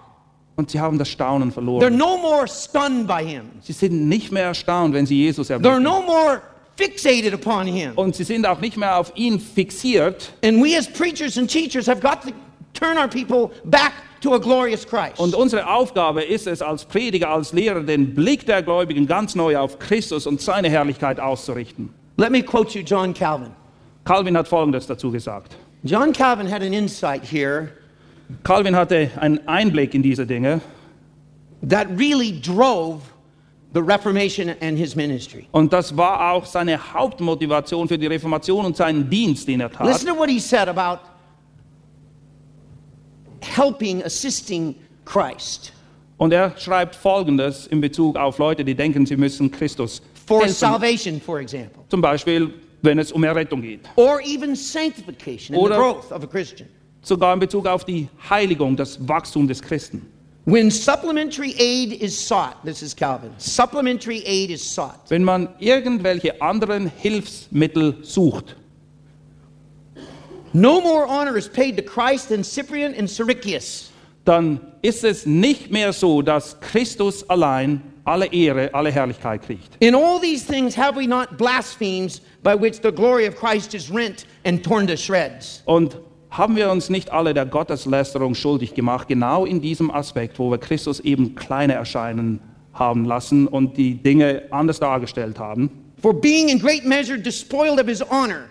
[0.58, 1.96] Und sie haben das Staunen They're verloren.
[1.96, 3.44] no more stunned by him.
[3.60, 5.84] Sie sind nicht mehr erstaunt, wenn sie Jesus They're erblicken.
[5.84, 6.42] no more
[6.76, 7.92] fixated upon him.
[7.94, 10.32] Und sie sind auch nicht mehr auf ihn fixiert.
[10.44, 12.30] And we as preachers and teachers have got to
[12.74, 15.20] turn our people back to a glorious Christ.
[15.20, 19.56] Und unsere Aufgabe ist es, als Prediger, als Lehrer, den Blick der Gläubigen ganz neu
[19.56, 21.90] auf Christus und seine Herrlichkeit auszurichten.
[22.16, 23.52] Let me quote you John Calvin.
[24.04, 25.56] Calvin hat Folgendes dazu gesagt.
[25.84, 27.68] John Calvin had an insight here
[28.44, 30.60] Calvin hatte einen Einblick in diese Dinge
[31.68, 33.00] that really drove
[33.74, 35.46] the Reformation and his ministry.
[35.52, 39.86] und das war auch seine Hauptmotivation für die Reformation und seinen Dienst, den er tat.
[39.86, 41.00] Listen to what he said about
[43.40, 44.74] helping, assisting
[45.04, 45.72] Christ
[46.18, 50.54] Und er schreibt Folgendes in Bezug auf Leute, die denken, sie müssen Christus for helfen.
[50.54, 52.52] salvation, for example, Zum Beispiel,
[52.82, 53.80] wenn es um Errettung geht.
[53.96, 56.68] or even sanctification and the Oder- growth of a Christian.
[57.08, 60.06] Sogar in Bezug auf die Heiligung, das Wachstum des Christen.
[60.44, 65.08] When supplementary aid is sought, this is Calvin, supplementary aid is sought.
[65.08, 68.56] Wenn man irgendwelche anderen Hilfsmittel sucht,
[70.52, 73.90] No more honor is paid to Christ than Cyprian and Syricius.
[74.24, 79.76] dann ist es nicht mehr so, dass Christus allein alle Ehre, alle Herrlichkeit kriegt.
[79.80, 83.90] In all these things have we not blasphemies by which the glory of Christ is
[83.90, 85.62] rent and torn to shreds?
[85.64, 85.96] Und
[86.30, 90.58] haben wir uns nicht alle der Gotteslästerung schuldig gemacht, genau in diesem Aspekt, wo wir
[90.58, 92.40] Christus eben kleiner erscheinen
[92.74, 95.70] haben lassen und die Dinge anders dargestellt haben?
[96.00, 98.44] For being in great measure despoiled of his honor,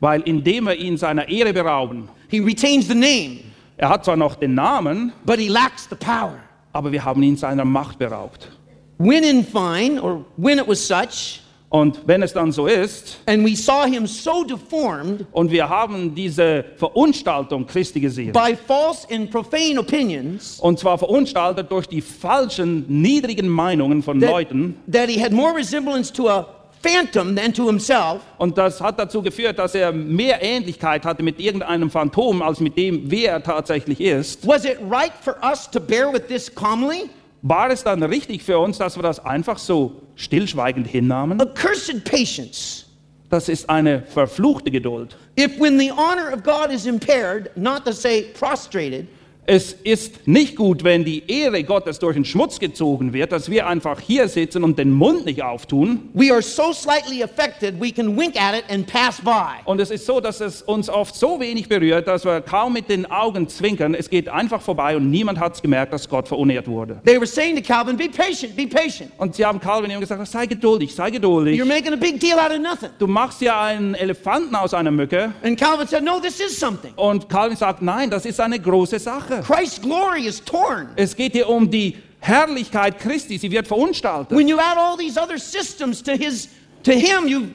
[0.00, 3.40] Weil indem wir ihn seiner Ehre berauben, he retains the name,
[3.76, 6.38] er hat zwar noch den Namen, but he lacks the power.
[6.72, 8.50] aber wir haben ihn seiner Macht beraubt.
[8.98, 13.44] When in fine, or when it was such, Und wenn es dann so ist, and
[13.44, 19.28] we saw him so deformed und wir haben diese Verunstaltung Christi gesehen, by false and
[19.28, 25.20] profane opinions und zwar verunstaltet durch die falschen, niedrigen Meinungen von that, Leuten, that he
[25.20, 26.46] had more resemblance to a
[26.80, 31.40] phantom than to himself, und das hat dazu geführt, dass er mehr Ähnlichkeit hatte mit
[31.40, 34.46] irgendeinem Phantom als mit dem, wer er tatsächlich ist.
[34.46, 37.10] was it right for us to bear with this calmly?
[37.46, 41.38] War es dann richtig für uns, dass wir das einfach so stillschweigend hinnahmen?
[41.38, 42.86] Accursed patience.
[43.28, 45.18] Das ist eine verfluchte Geduld.
[45.38, 49.08] If when the honor of God is impaired, not to say prostrated,
[49.46, 53.66] Es ist nicht gut, wenn die Ehre Gottes durch den Schmutz gezogen wird, dass wir
[53.66, 56.08] einfach hier sitzen und den Mund nicht auftun.
[56.14, 59.60] we are so slightly affected we can wink at it and pass by.
[59.66, 62.88] Und es ist so, dass es uns oft so wenig berührt, dass wir kaum mit
[62.88, 63.94] den Augen zwinkern.
[63.94, 67.00] Es geht einfach vorbei und niemand hat es gemerkt, dass Gott verunehrt wurde.
[67.04, 69.10] They were saying to Calvin, be patient, be patient.
[69.18, 71.60] Und sie haben Calvin ihm gesagt, sei geduldig, sei geduldig.
[71.60, 72.90] You're making a big deal out of nothing.
[72.98, 75.34] Du machst ja einen Elefanten aus einer Mücke.
[75.42, 76.94] And Calvin said, no, this is something.
[76.96, 79.33] Und Calvin sagt, nein, das ist eine große Sache.
[79.42, 80.88] Christ's glory is torn.
[80.96, 84.36] Es geht hier um die Herrlichkeit Christi, sie wird verunstaltet.
[84.36, 86.48] When you add all these other systems to his
[86.84, 87.50] to him, you've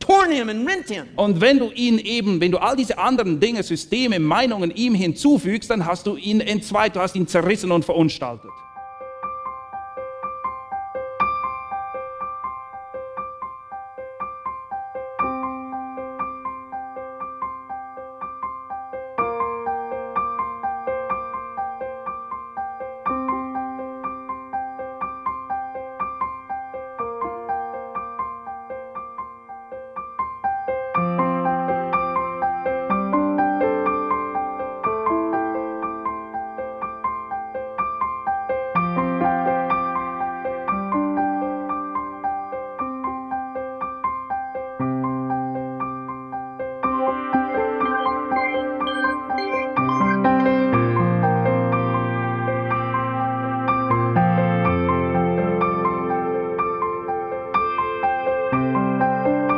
[0.00, 1.06] torn him and rent him.
[1.16, 5.70] Und wenn du ihn eben, wenn du all diese anderen Dinge, Systeme, Meinungen ihm hinzufügst,
[5.70, 8.50] dann hast du ihn entzweit, du hast ihn zerrissen und verunstaltet.